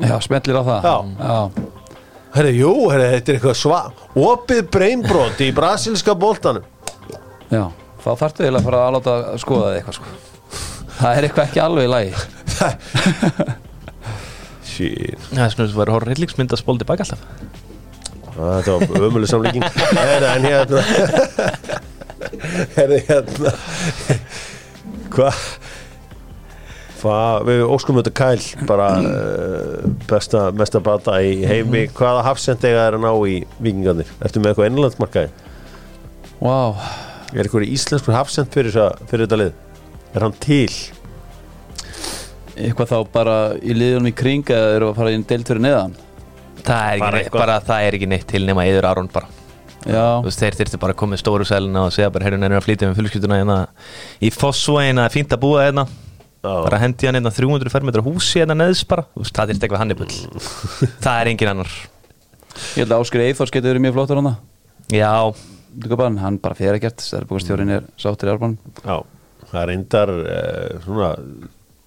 [0.00, 0.94] Já, smellir á það Já.
[1.20, 1.40] Já.
[2.38, 3.80] herri, jú, herri, þetta er eitthvað sva
[4.30, 6.64] opið breinbrot í brasilska boltanum
[7.50, 7.64] Já,
[8.04, 10.08] þá þarftu eiginlega að fara að láta að skoða það eitthvað sko.
[11.00, 12.12] Það er eitthvað ekki alveg í lagi
[14.70, 17.22] shit Það er svona að vera horror hryllingsmynd að spóla tilbaka alltaf
[18.40, 19.64] þetta var ömuleg samlíking
[19.98, 20.80] herri, en hérna
[22.78, 23.50] herri, hérna
[25.12, 25.36] hvað
[27.00, 31.86] hvað, við óskum þetta Kæl bara uh, besta, mesta bata í heimi.
[31.96, 35.30] Hvaða hafsend eiga er að ná í vikingarnir ertu með eitthvað innlandsmarkaði
[36.40, 36.56] Vá,
[37.34, 38.76] er eitthvað íslenskur hafsend fyrir,
[39.10, 39.58] fyrir þetta lið?
[40.16, 40.70] Er hann til?
[42.60, 45.92] Eitthvað þá bara í liðunum í kring eða eru að fara inn deilt fyrir neðan?
[46.60, 49.30] Það er ekki, Bara neitt, bara, það er ekki neitt til nema Eður Aron bara.
[49.80, 52.40] Já, Þú veist, Þeir þyrfti bara að koma í stóru sæluna og segja bara heyrðu
[52.42, 53.56] nefnir að flytja með fullskutuna hérna
[54.20, 55.86] í Fossvóin að fínt að búa hérna.
[55.88, 56.09] Já.
[56.40, 59.04] Bara hendi hann hérna 300 fermetra húsi hérna neðs bara.
[59.14, 60.12] Þú veist, það þyrfti eitthvað hannibull
[61.04, 61.74] Það er engin annar.
[62.74, 64.34] Ég held að Áskri Eithors getur verið mjög flottur hana
[64.90, 65.12] Já,
[65.70, 66.40] Dugabann, hann.
[66.42, 67.04] Bara fer ekkert.
[67.04, 68.96] Stærðbúkastjórin er sáttur í arbann Já,
[69.52, 71.12] það er reyndar uh, svona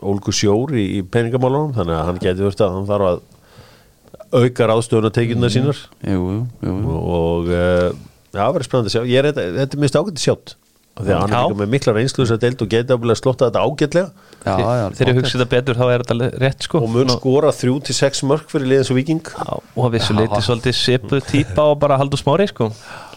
[0.03, 3.21] ólgu sjór í, í peningamálunum þannig að hann getur verið að hann þarf að
[4.33, 5.79] auka ráðstöðuna tekjuna sínar.
[6.07, 7.89] Jú, jú, jú, og uh,
[8.33, 9.03] já, það verður spennandi að sjá.
[9.09, 10.55] Ég er þetta, þetta er mist ágætti sjátt
[10.93, 14.27] að hann er með mikla reynslu þess að deild og geti ábúinlega slotta þetta ágætlega.
[14.43, 16.81] Já, já, þegar ég hugsi þetta betur þá er þetta rétt sko.
[16.83, 20.13] Og mun skora þrjú til sex mörg fyrir liðins og viking Já, og að vissu
[20.13, 20.19] Já.
[20.19, 22.69] leiti svolítið svipu típa og bara haldur smári sko.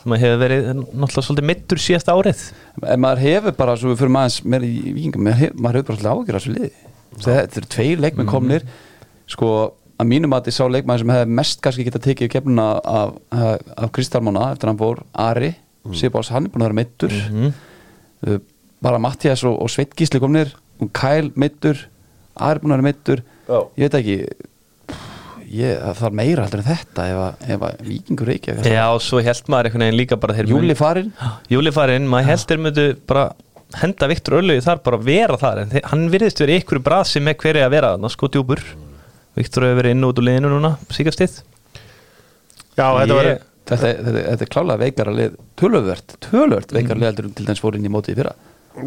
[0.06, 2.44] Maður hefur verið náttúrulega svolítið mittur síðast árið.
[2.86, 5.88] En maður hefur bara, svo við fyrir maður meira í vikingum, maður hefur, maður hefur
[5.90, 6.70] bara svolítið ágjör á þessu liði.
[7.26, 8.66] Þetta eru tveir leikmenn komnir.
[9.26, 9.50] Sko,
[9.98, 13.64] að mínum að ég sá leikmenn sem hefði mest kannski geta tekið kefnuna af, af,
[13.82, 15.50] af Kristalmána eftir að hann fór Ari,
[15.90, 15.98] mm.
[16.00, 17.16] Sibáls, hann er búin að vera meittur
[18.26, 18.38] uh,
[18.82, 20.52] bara Mattias og, og Sveit Gísli komnir.
[20.82, 21.86] Og Kyle meittur,
[22.36, 23.58] Ari búin að vera meittur Já.
[23.78, 24.16] ég veit ekki
[25.56, 29.00] ég, það þarf meira heldur en þetta ef að, ef að vikingur reykja Já, og
[29.04, 31.12] svo held maður einhvern veginn líka bara þeir Júli mun- farinn.
[31.52, 33.24] Júli farinn, maður heldur myndu bara
[33.80, 37.38] henda Viktor Öllögi þar bara að vera þar en hann virðist verið ykkur brasi með
[37.42, 38.62] hverju að vera þarna, sko djúpur.
[39.36, 41.40] Viktor hefur verið inn út úr liðinu núna síkastið
[42.76, 43.30] Já, þetta Ég- var
[43.66, 47.62] þetta, þetta, þetta er klálega veikara lið töluvert, töluvert veikara lið heldur en til dæmis
[47.64, 48.34] fór inn í mótið í fyrra.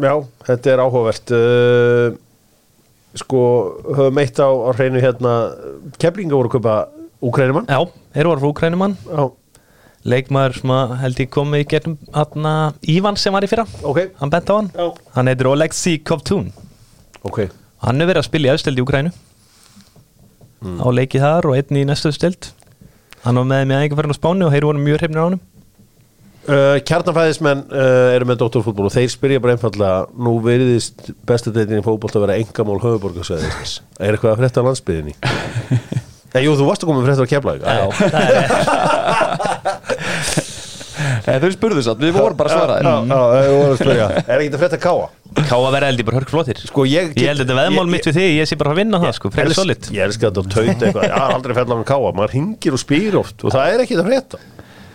[0.00, 0.12] Já,
[0.46, 1.32] þetta er áhugavert.
[1.34, 2.18] Uh,
[3.18, 3.40] Sko,
[3.90, 5.30] höfum eitt á, á hreinu hérna
[5.98, 6.74] Keflinga voru að kaupa
[7.26, 7.80] Úkrænumann Já,
[8.14, 9.24] eru var frá Úkrænumann Já,
[10.06, 12.52] leikmaður sem að held ég komið í gegnum aðna
[12.86, 13.66] Ívan sem var í fyrra.
[13.82, 14.86] Ok, hann bent á hann, Já.
[15.16, 16.52] hann heitir Oleksi Kovtun.
[17.26, 17.48] Ok.
[17.82, 19.12] Hann hefur verið að spila í aðstöld í Úkrænu
[20.80, 22.52] á leikið þar og einn í næstu stöld
[23.24, 25.40] hann var með með aðeins fyrir á Spáni og þeir voru mjög hrifnir á hann
[26.50, 31.82] Uh, Kjarnafæðismenn uh, eru með doktorfútból og þeir spyrja bara einfallega nú veriðist bestu deitin
[31.82, 36.64] í fótbolt að vera engamál höfuborgarsæðis er eitthvað að frétta á landsbyðinni Nei, jú, þú
[36.70, 37.60] varst að koma með frétta á keflag
[41.28, 42.76] Er Þau spurðu satt, við vorum bara að svara.
[42.80, 44.06] Já, já, já, ég voru að spyrja.
[44.30, 45.08] Er ekki að frétta káa?
[45.46, 47.92] Ká að vera held ég bara hörk flottir Sko, ég- Ég held þetta veðmál ég-
[47.94, 49.86] mitt við þig Ég sé bara að vinna það sko, frekar solid.
[49.94, 51.06] Ég elska þetta að tauta eitthvað.
[51.06, 53.98] Já, aldrei fell á hann káa Maður hingir og spyr oft Og það er ekki
[54.00, 54.40] það frétta.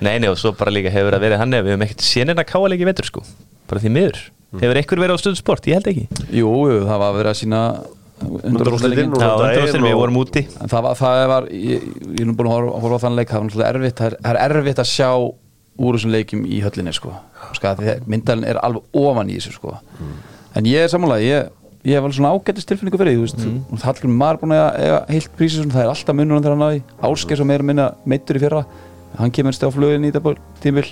[0.03, 2.49] Nei, nei, og svo bara líka hefur það verið hann Við höfum ekkert sénin að
[2.51, 3.23] káa leiki vetur sko
[3.71, 4.19] Bara því miður.
[4.59, 5.69] Hefur einhver verið á stöðu sport?
[5.71, 6.03] Ég held ekki.
[6.35, 7.61] Jú, jú, það var að sína
[8.15, 10.45] Já, þetta er undanúrslitin, við vorum úti.
[10.63, 11.81] En það var, það var ég,
[12.15, 14.87] ég er nú búin að horfa, horfa á þann leik það það er erfitt að
[14.87, 15.09] sjá
[15.77, 17.13] úr þessum leikjum í höllinni sko.
[17.57, 17.75] sko
[18.07, 19.77] myndalinn er alveg ofan í þessu sko.
[20.55, 21.51] en ég er sammála ég,
[21.83, 23.83] ég hef alveg svona ágættist tilfinningu fyrir því mm.
[23.83, 26.83] Hallgrim Mar búin að eiga heilt prísi það er alltaf munur hann þegar hann náði.
[27.09, 28.65] Ásker sem er að minna meittur í fyrra
[29.19, 30.87] hann kemur stið á flugin í þetta tímil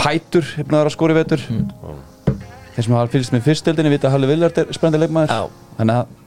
[0.00, 1.42] Pætur, hefnaður að skori vetur.
[2.72, 5.34] Þeir sem hafa fylgst með fyrstildinni vita að Halli Villard er spennandi leikmaður.
[5.34, 5.74] Já.
[5.76, 6.20] þannig að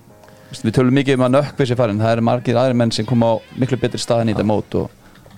[0.62, 3.34] við tölum mikið um að nökkvi sér farin það eru margir aðri menn sem koma
[3.34, 4.92] á miklu betri staðin í þetta mót og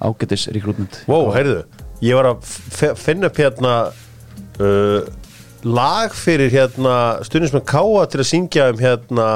[0.04, 1.64] ágættis rekrútment Wow, heyrðu
[2.06, 3.74] Ég var að finna upp hérna
[4.62, 5.08] uh,
[5.66, 9.28] Lag fyrir hérna Stundins með káa til að syngja um hérna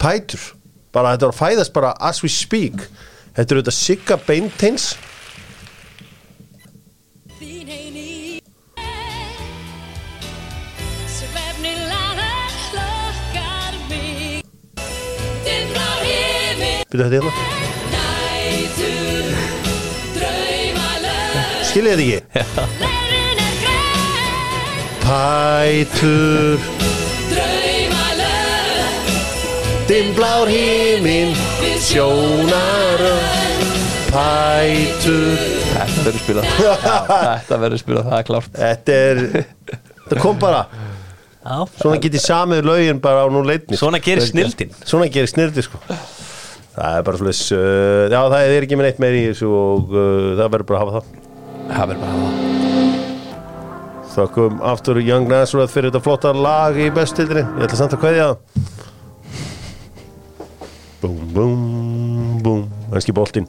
[0.00, 0.40] Pætur.
[0.94, 2.86] Bara þetta var að fæðast bara as we speak.
[3.36, 4.94] Þetta er auðvitað Sigga Beinteins
[16.90, 17.59] Byrja þetta hérna
[21.70, 23.00] Skiljið þetta ekki?
[25.04, 26.58] Pætur
[29.86, 31.30] Dimblár híminn
[31.78, 33.04] Sjónar
[34.10, 35.38] Pætur
[35.70, 36.50] Þetta verður spilað.
[37.38, 38.50] Þetta verður spilað, það er klárt.
[38.58, 39.22] Þetta er
[40.10, 40.64] Það kom bara.
[41.40, 41.56] Já.
[41.78, 45.78] Svona getið samið lögin bara á nú leitni Svona gerir snildin Svona gerir snirdi sko.
[46.74, 49.94] Það er bara svolítið uh, Já það er ekki með neitt meir í þessu og
[49.94, 51.29] uh, það verður bara að hafa það
[51.70, 52.30] Verður bara
[54.10, 58.26] Þakkum aftur Young Nazareth fyrir þetta flotta lag í bestildri Ég ætla samt að kveðja.
[58.34, 58.60] Það
[61.00, 62.64] Búm, búm, búm.
[62.90, 63.46] Ennski boltinn.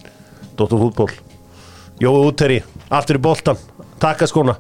[0.56, 1.10] Dóttur fútból
[2.02, 2.62] Jói útteri
[2.94, 3.60] Aftur í boltan
[4.02, 4.56] Takka skóna.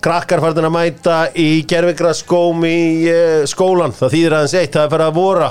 [0.00, 2.80] Krakkar farðin að mæta í gerfingra skóm í
[3.12, 5.50] uh, skólan Það þýðir aðeins eitt Það er fyrir að vora.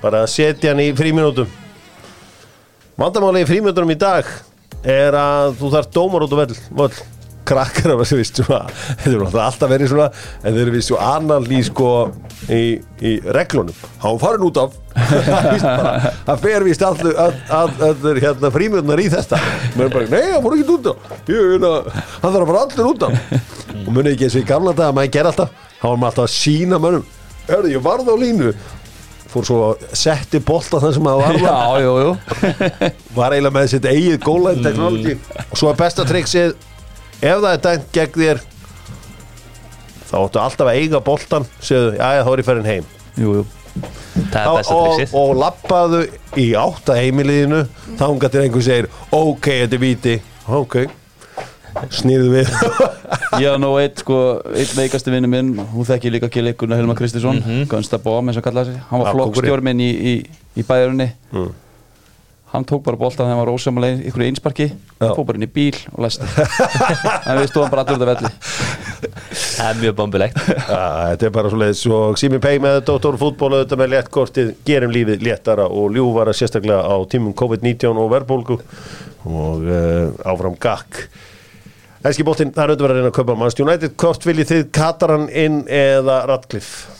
[0.00, 1.58] Bara að setja hann í fríminútum
[3.00, 4.28] Vandamáli í fríminútunum í dag
[4.86, 6.92] er að þú þarf dómar út á völl, völl.
[7.50, 10.10] krakkar að vera svona, þetta er náttúrulega alltaf verið svona
[10.44, 11.88] en þeir eru annan lí sko
[12.46, 12.60] í,
[13.02, 13.80] í reglunum.
[14.04, 14.76] Hann farin út af.
[16.26, 19.38] Það fer vist allir allir hérna frímjöndar í þetta.
[19.78, 21.10] Menn bara, nei, hann fór ekki út af.
[21.26, 23.34] Hann þarf að fara allir út af.
[23.80, 26.10] Og muni ekki eins og í gamla dag að maður ger alltaf hann var maður
[26.12, 27.06] alltaf að sína mönnum.
[27.50, 28.50] Hörðu, ég varð á línu
[29.30, 32.12] fór svo að setti bolta þann sem að var Já, jú, jú.
[33.18, 35.16] Var eiginlega með sitt eigið góðlæn technology.
[35.46, 36.54] Og svo er besta triksið
[37.20, 38.42] ef það er dæmt gegn þér
[40.10, 42.88] þá áttu alltaf að eiga boltan segðu, já, þá er ég farin heim.
[43.20, 43.48] Jú, jú.
[44.30, 45.18] Það er besta og, triksið.
[45.20, 46.00] og lappaðu
[46.42, 47.60] í átta heimiliðinu
[48.00, 50.16] þánga til einhver segir ok, þetta er víti.
[50.50, 50.80] Ok,
[51.94, 52.52] snýðu við.
[53.30, 54.18] Haf nú eitt, sko,
[54.54, 57.66] eitt veikasti vinnu minn Hún þekki líka ekki leikurna Helma Kristinsson mm -hmm.
[57.70, 58.82] Gunsta Bóm, eins og kallaði sig.
[58.90, 60.14] Hann var Já, flokkstjór minn í, í,
[60.56, 61.52] í bæjarunni Mm.
[62.50, 64.64] Hann tók bara boltan þegar hann var ósamalega ykkur einsparki
[64.98, 65.14] Já.
[65.14, 66.26] Fór bara inn í bíl og læsti
[67.30, 68.30] En við stóðum bara allur út af velli.
[69.30, 70.40] Það er mjög bombulegt.
[70.48, 70.80] Ja,
[71.12, 71.84] þetta er bara svoleiðis.
[71.86, 76.82] Og Simi Pei með Dóttor fútból auðvitað með léttkortið gerum lífið léttara og ljúfara sérstaklega
[76.82, 78.58] á tímum COVID-19 og verðbólgu.
[79.30, 81.04] Og uh, áfram gakk
[82.00, 85.26] Æski bóttin, það er auðvitað að reyna að kaupa Manchester United, hvort viljið þið Kataran
[85.36, 86.94] inn eða Radcliffe?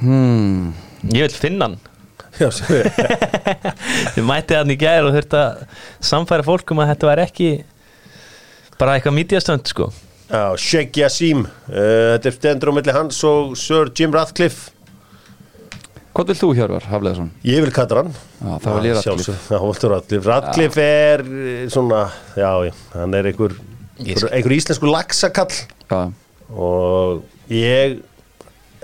[0.00, 0.72] hmm.
[1.14, 1.76] Ég vil finna hann
[2.40, 2.88] Já, sér
[4.16, 5.60] Þið mætið hann í gær og þurft að
[6.10, 7.50] samfæra fólkum að þetta var ekki
[8.80, 9.90] bara eitthvað mídjastönd sko
[10.26, 14.72] Já, Sheikh Yassim uh, þetta er stendur á milli hans og Sir Jim Radcliffe
[16.14, 17.30] Hvað vil þú Hjörvar, Hafleðarsson?
[17.46, 19.38] Ég vil Kataran Já, það var ég Radcliffe.
[19.54, 22.04] Já, Radcliffe Radcliffe er eh, svona,
[22.38, 22.50] já,
[22.94, 23.54] hann er einhver
[24.00, 25.54] einhver, einhver íslensku laxakall.
[25.90, 26.00] Já,
[26.54, 27.98] og ég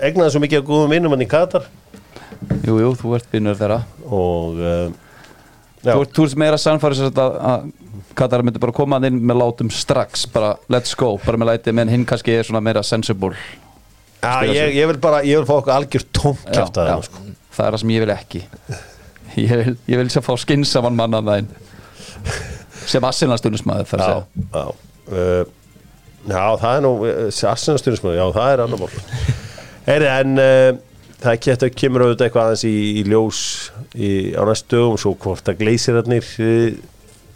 [0.01, 1.67] egnaði svo mikið af góðum vinnum hann í Katar.
[2.65, 3.81] Jú, jú, þú ert vinnur þeirra.
[4.09, 7.19] Og já, Þú ert, þú ert meira sannfæri að,
[7.51, 7.69] að
[8.17, 11.89] Katar myndi bara koma inn með látum strax bara let's go, bara með læti menn
[11.89, 13.33] hinn kannski er svona meira sensible.
[14.21, 17.05] Já ég, ég vil bara ég vil fá okkur algjör tómt Já, kjátt að það
[17.07, 17.23] sko.
[17.55, 18.41] það er það sem ég vil ekki.
[19.41, 21.51] Ég vil, ég vil sem fá skinsaman mann að það inn
[22.91, 24.45] sem assinlandstunusmaður þar að segja.
[24.51, 25.43] já, uh,
[26.27, 26.93] já, það er nú
[27.51, 28.95] Arsenastunum, já, það er annar mál.
[29.87, 30.69] Heyri, en uh,
[31.21, 33.41] það geta, kemur auðvitað eitthvað aðeins í, í ljós
[33.93, 36.31] í, á næstu dögum svo hvort að gleysirarnir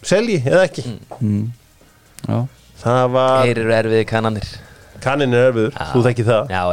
[0.05, 0.85] selji eða ekki.
[2.25, 2.39] Já,
[2.81, 4.49] það var Þeir eru erfiði kannanir.
[5.03, 6.53] Kannin er erfiður, þú þekki það.
[6.55, 6.63] Já,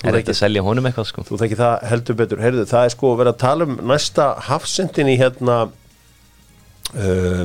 [0.00, 1.24] ég er ekki að selja honum eitthvað sko?
[1.28, 2.40] Þú þekki það heldur betur.
[2.40, 5.56] Heyrðu, það er sko verið að tala um næsta hafsendin í hérna
[6.94, 7.44] uh,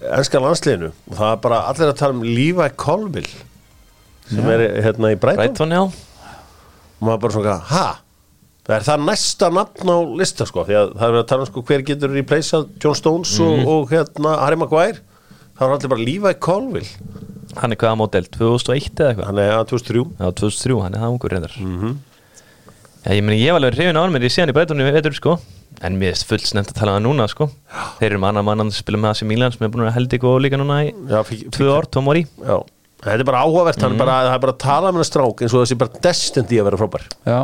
[0.00, 0.90] ennska landsliðinu.
[1.10, 3.46] Og það er bara allir að tala um Levi Colville
[4.30, 5.82] sem er hérna í já.
[7.00, 7.86] Og maður bara svona, ha?
[8.66, 10.62] Það er það næsta nafn á lista sko?
[10.68, 13.94] Því að það er að tala um sko hver getur replaceað John Stones og, og
[13.94, 15.00] hérna Harry Maguire.
[15.58, 16.92] Það er allir bara Levi Colville.
[17.58, 19.26] Hann er hvaða módel, 2001 eða eitthvað?
[19.26, 21.56] Hann er að 2003 Já, 2003, hann er það ungur reyndar
[23.00, 25.14] Já, ég meni, ég var alveg hrifin á hann mér í síðan í Breitunni veitur
[25.16, 25.38] sko.
[25.86, 27.46] En mér er fullt snemt að tala um það núna sko.
[27.96, 30.16] Þeir eru með annan mann að spila með AC Milan sem er búin að held
[30.18, 30.92] ykkur og líka núna í
[31.56, 32.58] tvö tóm ári Já,
[33.00, 35.40] þetta er bara áhugavert hann er bara, það er bara að tala með hann strák
[35.46, 37.08] eins og þessi bara destined í að vera frábær.
[37.24, 37.40] Já,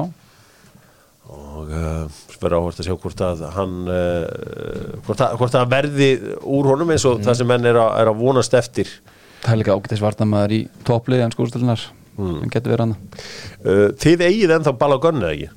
[1.32, 6.10] og uh, verður áhugavert að sjá hvort að hann uh, hvort, að, hvort að verði
[6.44, 8.92] úr honum eins og það sem menn er að, er að vonast eftir.
[9.40, 12.36] Það er líka ágætis varnamaður í topplið en skúrstölunar Mm.
[12.40, 15.48] hann getur verið hann uh, Þið eigið ennþá Balogun eða ekki?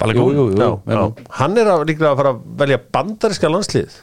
[0.00, 1.00] Jú, jú, jú, já, já.
[1.36, 3.96] Hann er að, líklega að fara að velja bandariska landslið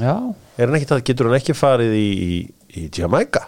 [0.00, 0.14] Já,
[0.56, 2.38] Er hann ekki það, getur hann ekki farið í, í,
[2.80, 3.46] í Jamaica?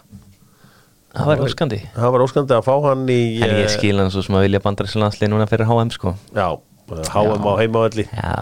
[1.17, 4.13] Það var óskandi Það var óskandi að fá hann í En ég eh, skil hann
[4.13, 6.49] svo sem að vilja bandarinslið núna fyrir HM sko Já,
[6.93, 8.37] eh, HM á heimavalli Já,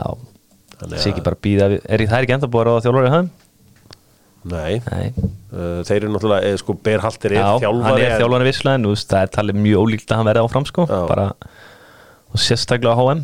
[0.76, 3.30] Þannig sé að- ekki bara býða Er það ekki enda búið að ráða þjálfari HM?
[4.46, 5.06] Nei, Nei
[5.56, 8.78] uh, þeir eru náttúrulega eða, sko, Berhalter er Já, hann þjálfari er en- þjálfari visslega
[8.78, 10.98] en þú veist, það er talið mjög ólíkt að hann verði áfram sko Já.
[11.10, 11.28] bara,
[12.30, 13.22] og sérstaklega á HM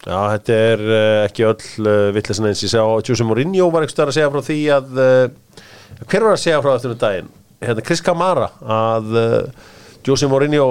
[0.00, 3.94] Já, þetta er uh, ekki öll uh, vittlesin eins ég sá Jose Mourinho var ekki
[3.96, 5.66] stöðar að segja frá því að uh,
[6.06, 7.28] hver var að segja frá þetta um daginn?
[7.60, 9.66] Hérna, Chris Camara að uh,
[10.06, 10.70] Jose Mourinho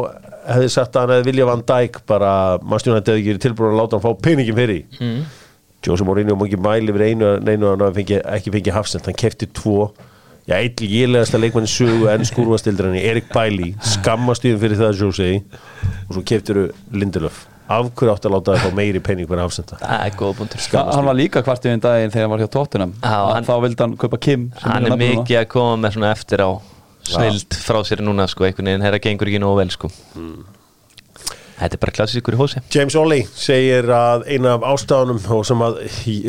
[0.50, 2.32] hefði sagt að hann hefði vilja Van Dijk bara
[2.66, 5.20] mannstjónan hefði ekki tilbúin að láta hann fá peningin fyrir mm.
[5.86, 9.16] Jose Mourinho má ekki mæli yfir einu, neinu að hann fengi, ekki fengi hafsend hann
[9.20, 9.92] kefti tvo.
[10.50, 15.30] Já, eitt lélegasta leikmann sögu en skúrvastildrann Erik Bailey, skammastuðin fyrir það Jose
[16.10, 17.46] og svo keftiru Lindelöf.
[17.70, 19.78] Af hverju átt að láta það fá meiri pening fyrir hafsenda?
[19.78, 22.94] Það hann var líka kvartið um daginn þegar hann var hjá Tottenham.
[23.06, 26.42] Hann- þá vildi hann kaupa Kim sem Hann er mikið að koma með svona eftir
[26.42, 26.50] á
[27.10, 29.92] snild frá sér núna sko, einhvern veginn, þeirra gengur ekki nógu vel sko
[31.60, 35.64] Þetta er bara klassískur í hósi James Oley segir að eina af ástafunum og sem
[35.66, 35.82] að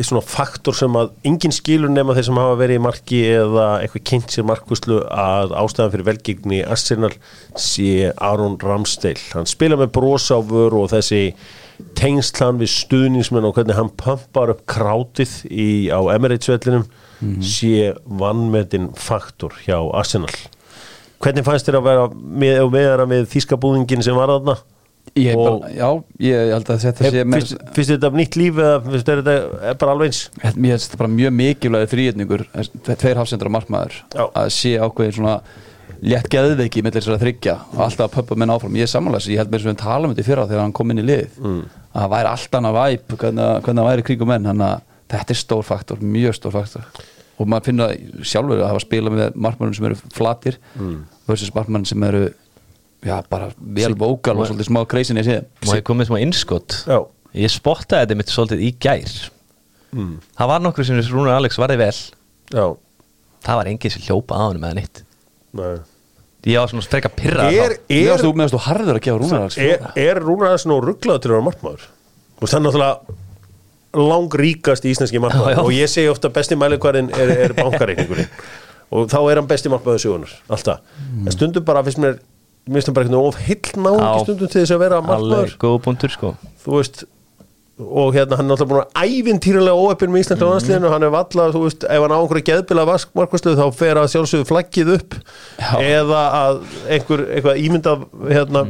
[0.03, 4.05] svona faktor sem að enginn skilur nema þeir sem hafa verið í marki eða eitthvað
[4.11, 7.13] kynnt sér markvuslu að ástafan fyrir velgengni í Arsenal
[7.55, 9.23] sé Aron Ramsdale.
[9.31, 9.95] Hann spila með
[10.51, 11.23] vör og þessi
[11.97, 16.85] tengslan við stuðningsmenn og hvernig hann pumpar upp krátið í, á Emirates-vellinum
[17.45, 20.31] sé vannmetinn faktor hjá Arsenal.
[21.21, 24.57] Hvernig fannst þér að vera með, með þýskabúðingin sem var þarna?
[25.19, 25.87] Ég, bara, já,
[26.23, 29.19] ég held að þetta sé Hef, með, finnst, finnst þetta nýtt líf eða finnst þér
[29.25, 32.43] þetta er bara alveg eins Mér finnst þetta bara mjög mikilvægi þrýðningur
[32.87, 34.23] tveir hafsendra markmaður Já.
[34.23, 35.35] að sé ákveðin svona
[36.01, 39.33] létt geðveiki með þessar að þryggja og alltaf að pöppa menn áfram ég er samanlega
[39.33, 41.05] ég held þess að við tala um þetta í fyrra þegar hann kom inn í
[41.05, 41.59] lið mm.
[41.91, 45.41] að það væri allt annað væp hvernig, það væri kringum menn þannig að þetta er
[45.41, 47.03] stór faktor, mjög stór faktor
[47.37, 47.89] og maður finna
[48.25, 50.97] sjálfur að hafa spilað með markmannum sem eru flatir mm.
[51.29, 52.31] versus markmann sem eru
[53.05, 56.99] já, bara vel vókal og svolítið smá kreisinni síðan Má ég komið smá innskott Já.
[57.37, 59.13] Ég spottaði þetta mitt svolítið í gær.
[60.35, 61.95] Það var nokkur sem Rúnar Alex varði vel.
[62.51, 62.65] Já,
[63.41, 65.01] Það var enginn sem hljópa á hann með nýtt
[65.57, 65.79] nei.
[66.47, 69.57] Ég var svona frekar pyrrað Er, er, þú meðast þú harður að gefa rúnar alls
[69.61, 71.87] er, er Rúnar aðeins nú rugglaður til að vera markmaður?
[72.41, 73.17] Og það er náttúrulega
[74.11, 75.23] langríkast íslenski Já, já.
[75.25, 78.29] markmaður og ég segi ofta besti mælikvarinn er, er bankareikningurinn.
[78.91, 80.81] Og þá er hann besti markmaður sögunar alltaf,
[81.25, 82.17] en stundum bara finnst mér
[82.87, 83.39] hann bara eitthvað of
[84.01, 84.11] Já.
[84.25, 85.01] stundum til þess að vera
[85.81, 86.35] punktur sko
[86.65, 87.03] þú veist
[87.81, 90.93] og hérna hann er náttúrulega búin að ævintýralega óöppin með Íslanda mm -hmm.
[90.93, 94.49] hann er vallað, þú veist, ef hann á einhverju geðbila markværslu þá fer að sjálfsögðu
[94.51, 95.15] flaggið upp
[95.57, 95.71] Já.
[95.81, 96.59] eða að
[96.89, 97.99] einhver, eitthvað ímyndað
[98.29, 98.61] hérna,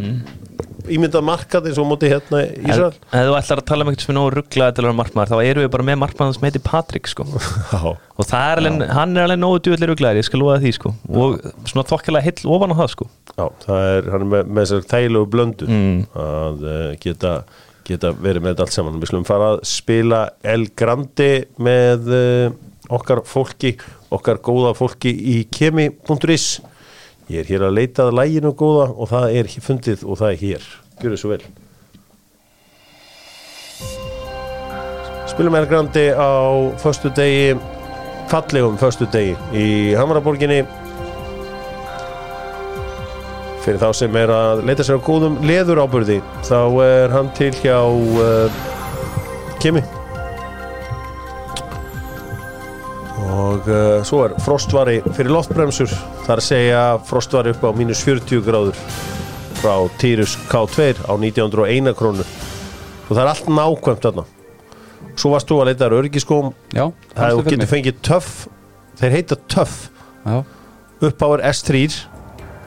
[0.90, 2.94] ímyndað markað eins og móti hérna í Ísrael.
[3.12, 5.32] ef þú ætlar að tala um eitthvað sem er nógu rugglaði til að vera markmaður
[5.32, 7.26] þá erum við bara með markmaður sem heitir Patrik sko.
[8.22, 10.94] Og það er alveg, hann er alveg nógu djúvillig rugglaðir, ég skal lofa því sko.
[11.10, 11.38] Og
[11.70, 13.08] svona þokkilega heill ofan á það sko.
[13.38, 16.02] Já það er, hann er með, með þessar þægilegu blöndu Mm.
[16.26, 17.32] að uh, geta,
[17.88, 19.00] geta verið með þetta allt saman.
[19.02, 22.52] Við slum fara að spila El Grande með uh,
[22.92, 23.76] okkar fólki
[24.12, 26.48] okkar góða fólki í kemi.is
[27.32, 30.42] ég er hér að leita að læginu góða og það er fundið og það er
[30.42, 30.66] hér.
[31.02, 31.44] Gjör svo vel.
[35.32, 36.32] Spilum El Grande á
[36.82, 37.56] föstu degi
[38.32, 40.66] fallegum föstu degi í Hamaraborginni.
[43.62, 46.20] Fyrir þá sem er að leita sér á góðum leður ábyrði
[46.50, 48.62] þá er hann til hjá uh,
[49.62, 49.86] Kimi
[53.22, 55.92] og uh, svo er frostvari fyrir loftbremsur.
[56.32, 58.78] Að segja frostvari upp á mínus 40 gráður
[59.62, 62.24] frá Tyrus K2 á 1901 krónu.
[62.24, 64.24] Og það er allt nákvæmt þarna.
[65.20, 66.48] Svo varst þú að leita örgiskóm
[67.12, 68.30] það þú getur fengið töff
[69.02, 69.74] þeir heita töff
[71.04, 71.72] uppáver S3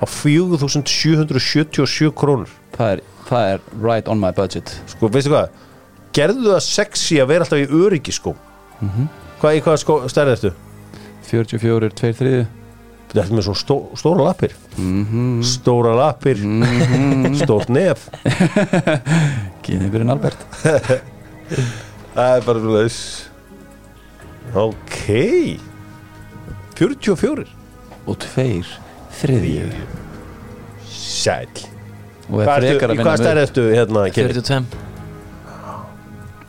[0.02, 2.50] á 4777 krónur.
[2.76, 3.00] Það er,
[3.30, 4.66] það er right on my budget.
[4.92, 5.46] Sko, veistu hvað?
[6.14, 8.36] Gerðu það sexy að vera alltaf í öryggiskóm
[8.84, 9.04] Mhm.
[9.44, 10.52] Hvað, í hvaða stærð ertu?
[11.28, 12.44] 44, 2, 3
[13.14, 14.54] Þetta er með svona stó, stóra lappir.
[14.74, 15.42] Mhm.
[15.46, 16.40] Stóra lappir.
[17.38, 18.08] Stórt nef.
[19.62, 20.40] Kynni fyrir Albert.
[22.14, 22.98] Það er bara þess
[24.54, 24.98] Ok.
[26.78, 27.46] 44
[28.10, 28.72] Og tveir
[29.20, 29.68] þriðju.
[30.90, 32.48] Sæl er
[32.98, 34.34] Hvað stærð ertu hérna Kiri?
[34.34, 34.93] 42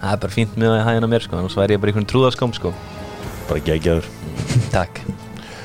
[0.05, 1.37] Það er bara fínt með að hægina mér sko.
[1.39, 2.71] Þannig væri ég bara einhvern trúðaskóm sko.
[3.49, 4.09] Bara geggjaður.
[4.73, 4.99] Takk.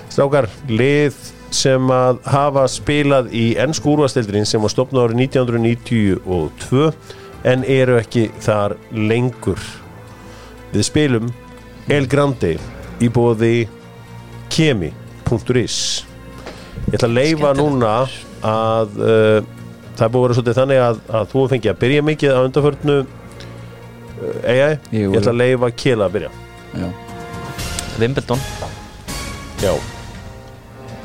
[0.08, 1.18] Strákar, lið
[1.52, 6.88] sem að hafa spilað í ennsku úrvastildrin sem var stopnað árið 1992
[7.52, 9.60] en eru ekki þar lengur.
[10.72, 11.30] Við spilum
[11.92, 12.54] El Grande
[13.02, 13.68] í bóði
[14.54, 15.78] kemi.is
[16.90, 17.94] ég ætla að leifa núna
[18.46, 19.38] að uh,
[19.98, 22.40] það er búið að vera svolítið þannig að, að þú fengi að byrja mikið á
[22.46, 23.19] undarförnu uh,
[24.44, 26.30] AI, Jú, ég ætla að leifa Kela að byrja.
[26.74, 26.88] Já.
[28.00, 28.42] Wimbledon.
[29.60, 29.72] Já,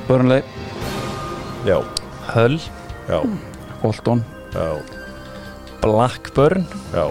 [0.07, 0.43] Burnley,
[1.67, 1.77] já,
[2.33, 2.59] Hull.
[3.09, 3.19] Já,
[3.81, 4.67] Bolton, já,
[5.81, 6.65] Blackburn.
[6.93, 7.05] Já,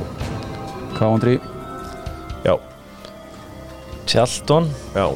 [0.99, 1.41] Coventry.
[2.45, 2.57] Já,
[4.07, 4.71] Charlton.
[4.95, 5.09] Já,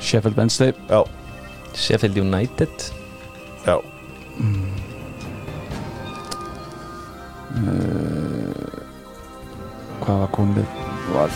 [0.00, 0.72] Sheffield Wednesday.
[0.88, 1.04] Já,
[1.74, 2.92] Sheffield United.
[3.66, 3.78] Já.
[10.02, 10.78] Hvað var komið?
[11.12, 11.34] Var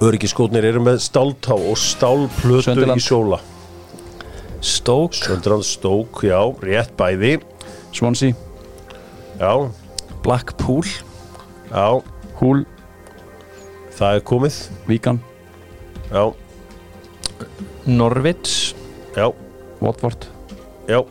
[0.00, 3.00] Öryggiskotnir eru með stáltá og stálplötu Sunderland.
[3.00, 3.38] í sóla.
[4.64, 5.16] Stoke.
[5.16, 7.40] Söndrand stók, já, rétt bæði.
[7.92, 8.32] Swansea,
[9.40, 9.52] Já,
[10.24, 10.84] Blackpool.
[11.70, 12.00] Já,
[12.40, 12.64] Hull,
[13.96, 14.56] það er komið.
[14.88, 15.20] Víkan
[16.10, 16.32] Já,
[17.86, 18.74] Norwich.
[19.16, 19.28] Já,
[19.80, 20.26] Watford.
[20.88, 21.04] Já.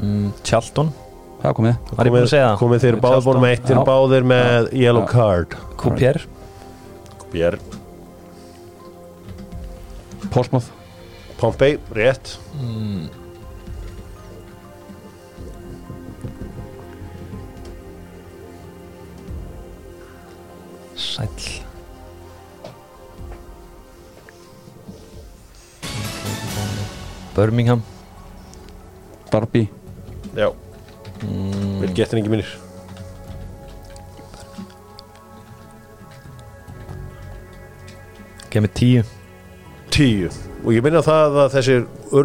[0.00, 0.92] Mm, Charlton
[1.36, 1.76] Það er komið.
[1.96, 2.58] Var ég búinn að segja það?
[2.62, 3.84] Komið þeir báður búin með eitt Þeir Já.
[3.90, 5.10] báðir með yellow Já.
[5.12, 5.56] card.
[5.76, 6.20] Kupier
[7.32, 7.58] Bér,
[10.32, 10.70] Portsmouth.
[11.36, 12.38] Pompey, rétt.
[20.96, 21.62] Sæll.
[27.34, 27.82] Birmingham.
[29.30, 29.68] Derby
[30.36, 30.52] Já
[31.22, 32.50] Vil getur ekki minnir.
[38.52, 39.04] Kemur tíu.
[39.92, 40.30] Tíu.
[40.64, 41.84] Og ég minna það að þessir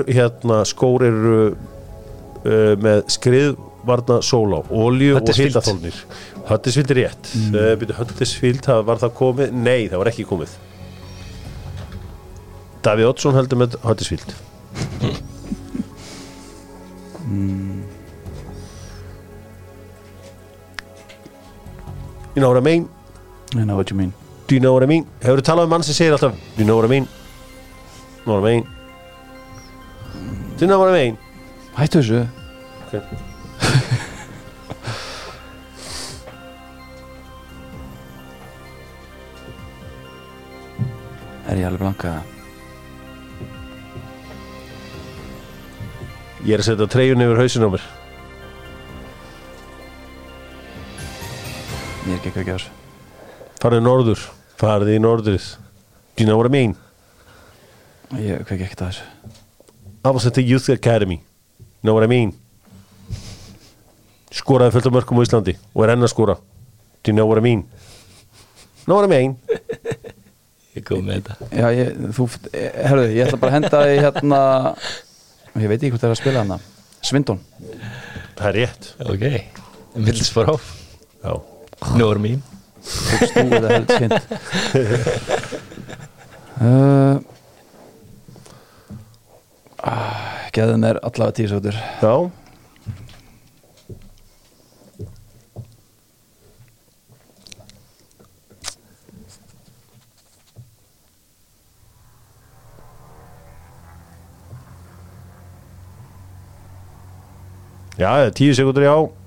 [0.09, 5.51] hérna, skór eru uh, með skriðvarna sóla Olju og Huddersfield.
[5.51, 6.03] hitaþólnir
[6.49, 7.33] Höttisvild er rétt.
[7.37, 7.57] Mm.
[7.91, 9.55] uh, Höttisvild, það var það komið?
[9.55, 10.55] Nei, það var ekki komið.
[12.81, 14.33] Davíð Oddsson heldur með Höttisvild
[22.35, 22.89] You know what I mean?
[23.55, 24.13] I know what you mean
[24.47, 25.05] Do you know what I mean?
[25.21, 27.07] Hefur þú talað um mann sem segir alltaf Do you know what I mean?
[28.25, 28.63] Know what I mean?
[30.57, 31.17] Do you know what I mean?
[31.75, 32.21] Hættu þessu
[32.87, 33.01] Okay.
[41.51, 42.11] Er ég alveg blanka
[46.47, 47.67] Ég er að setja treyjun yfir hausin
[52.05, 52.77] mér er ekki ekki að þessu.
[53.61, 54.29] Farðu norður
[54.61, 55.45] Farðu í norðrið.
[56.13, 56.75] Do you know what I mean?
[58.13, 59.37] Ég kveiki ekkert að þessu?
[60.05, 61.21] I was at the Youth Academy.
[61.81, 62.35] Know what I mean?
[64.31, 66.35] Skoraði fullt af mörgum á Íslandi Og er enn að skora.
[67.01, 67.65] Do you know what I mean?
[68.85, 69.33] Know what I mean?
[70.77, 71.49] Ég kom með þetta.
[71.57, 74.41] Já, ég, þú, herru, ég ætla bara að henda í hérna
[75.57, 76.59] Ég veit ekki hvort það er að spila hana
[77.01, 77.41] Svindon.
[78.37, 78.91] Það er rétt.
[79.09, 79.25] Ok.
[79.97, 80.69] Middlesbrough
[81.25, 81.50] Já
[81.97, 82.41] Nor mín
[82.81, 84.13] Fugst þú eða held svind
[86.61, 87.15] uh,
[89.85, 92.13] ah, Geðu mér allavega tíu sótur Já.
[108.01, 109.20] Já, tíu sekundur já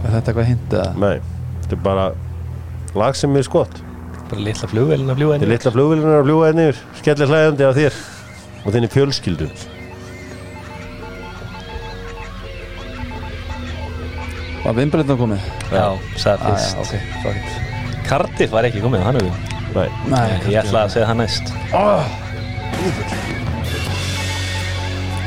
[0.00, 0.90] Er þetta eitthvað hint eða?
[0.98, 1.16] Nei,
[1.62, 2.06] þetta er bara
[2.98, 3.76] lag sem er skott.
[4.30, 6.80] Bara litla flugvelin að fljúa Þetta er litla flugvilinar að fljúa henni yfir.
[7.00, 7.94] Skellir hlæðandi af þér
[8.60, 9.46] og þinni fjölskyldu
[14.60, 15.40] Var vinnbreytna komið?
[15.72, 15.86] Já,
[16.20, 16.92] sagði Ah, fyrst já, ok,
[17.24, 17.48] fuck it
[18.10, 19.34] Cardiff var ekki komið, hann hefur
[19.74, 21.46] Nei, Nei, Ég ætla að segja það næst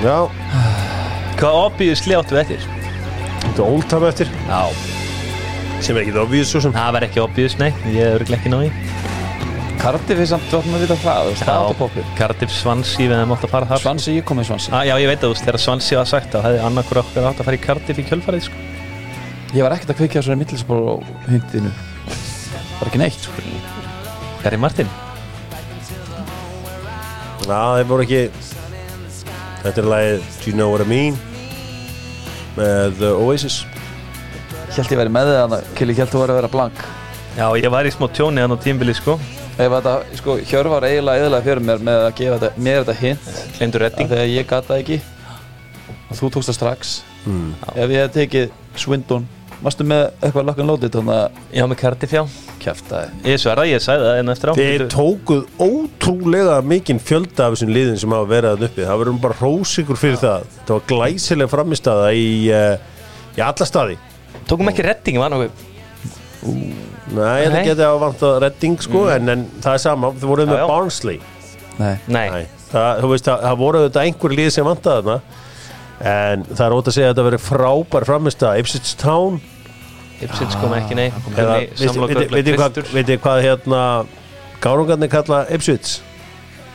[0.04, 0.18] já,
[1.40, 2.68] Hvað obvíðusli áttu við eftir?
[3.44, 4.30] þetta er oldtime eftir.
[4.48, 4.62] Já.
[5.84, 6.74] Sem er ekki það obvíðs svo sem.
[6.76, 7.72] Það var ekki obvíðus, nei.
[7.92, 8.70] Ég er örugglega ekki náði
[9.84, 12.54] Cardiff er samt, þú ætlum að vita það, þú veist, það átt að poppu Cardiff
[12.56, 13.82] Swansea við hefum átt að fara þar.
[13.84, 16.08] Svansi, ég kom með Svansi ah, Já, ég veit að þú veist, þegar Swansea var
[16.08, 18.62] sagt þá hefði annarkur okkar átt að fara í Cardiff í kjölfarið sko.
[19.58, 20.96] Ég var ekkert að kveikja svona mittlisból á
[21.28, 21.74] hundinu
[22.80, 23.44] Bara ekki neitt sko.
[24.46, 24.96] Gary Martin?
[27.44, 28.24] Já, þeir voru ekki
[29.64, 31.20] Þetta er lagið Do You Know What I Mean
[32.58, 33.62] með Oasis.
[34.74, 36.84] Hjælt ég verið með þið að Kili hjælt þú var að vera blank?
[37.38, 39.16] Já, ég var í smá tjóni hann á tímbili sko.
[39.54, 43.32] Ef þetta, sko, Hjörvar eiginlega eðalega fyrir mér með að gefa þetta, mér þetta hint.
[43.58, 44.10] Gleymdu redding.
[44.12, 45.00] Þegar ég gata það ekki.
[46.10, 46.94] Og þú tókst það strax.
[47.24, 47.54] Mm.
[47.74, 48.52] Ef ég hef tekið
[48.84, 49.30] Swindon
[49.64, 52.24] Varstu með eitthvað lakkan lótið þannig að Já, með Cardiff, já
[52.64, 57.58] kjæftaði Ég sverða, ég sagði það en eftir á Þeir tókuð ótrúlega mikinn fjölda af
[57.58, 58.86] þessum liðin sem hafa verið að uppi.
[58.88, 60.48] Það verður bara hrósikur fyrir það.
[60.64, 64.00] Það var glæsilega framistæða í, uh, í alla staði.
[64.50, 65.70] Tókum ekki redding, var nokkuð?
[67.14, 67.68] Nei, þetta Nei.
[67.68, 70.66] geti að vanta redding sko en, en það er sama, þau voruð með já.
[70.72, 71.22] Barnsley.
[71.78, 75.42] Nei, Nei, Nei, það, þú veist, það, það voru þetta einhver lið sem vantaði þarna.
[76.04, 79.38] En það er ótt að segja að þetta verið frábær framistæða Ipswich Town
[80.26, 81.10] Ipsins kom ekki, nei
[81.80, 83.84] samlokur veitu- veitu hvað, hérna
[84.64, 86.00] Gárungarnir kalla Ipswich?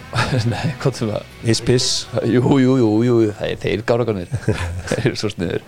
[0.49, 1.89] Nei, hvað sem það Ispiss
[2.25, 3.17] Jú, jú, jú, jú,
[3.61, 4.31] þeir, gáragarnir
[4.89, 5.65] Þeir eru svo sniður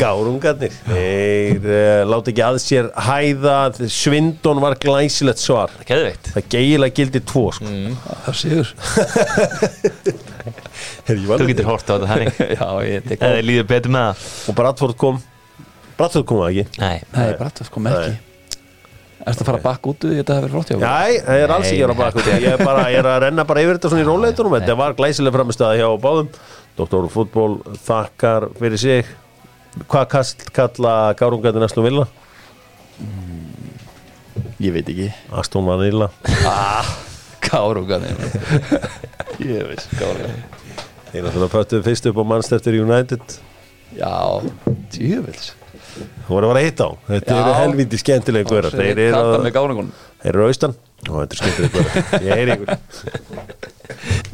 [0.00, 0.72] Gárungarnir?
[0.86, 3.56] Þeir uh, láti ekki að sér hæða.
[3.92, 5.74] Svindon var glæsilegt svar.
[5.88, 6.30] Geðveikt.
[6.36, 7.68] Það geigilega gildi tvo sko.
[7.68, 7.98] Mm.
[8.24, 8.70] Það séður
[11.10, 12.08] Þú getur hort á þetta
[12.86, 14.30] ég Eða þið líður betur með það.
[14.48, 15.20] Og Bradford kom
[16.00, 16.80] Bradford kom það ekki?
[16.80, 16.98] Nei.
[17.12, 18.18] Nei, bara þetta kom ekki.
[19.20, 20.76] Ertu að fara bakk út Þetta hefur verið flott hjá?
[20.80, 23.44] Nei, það er alls ekki að baka út Ég er bara ég er að renna
[23.44, 24.54] bara yfir þetta svona í róleitunum.
[24.56, 26.30] Þetta var glæsilega framistæða hjá báðum.
[26.78, 27.50] Doktor fútból
[27.84, 29.10] þakkar fyrir sig.
[29.90, 32.08] Hvað kast, kalla Gárungarnir Aston Villa?
[34.60, 35.10] Ég veit ekki.
[35.36, 36.10] Aston Vanilla
[37.44, 38.16] Gárugarnir
[39.40, 40.42] Ég veist, gárugarnir
[41.10, 43.38] Þeir náttúrulega pöttuðu fyrst upp á Manchester United.
[43.98, 44.12] Já,
[44.94, 45.48] djúvils
[45.96, 46.90] Þú voru að vera hitta á.
[47.10, 49.92] Þetta eru helviti skemmtilega góra Þeir eru gárugunum.
[50.22, 50.76] Þeir eru austan.
[51.08, 52.70] Og þetta er skemmtilega góra Ég heyri ykkur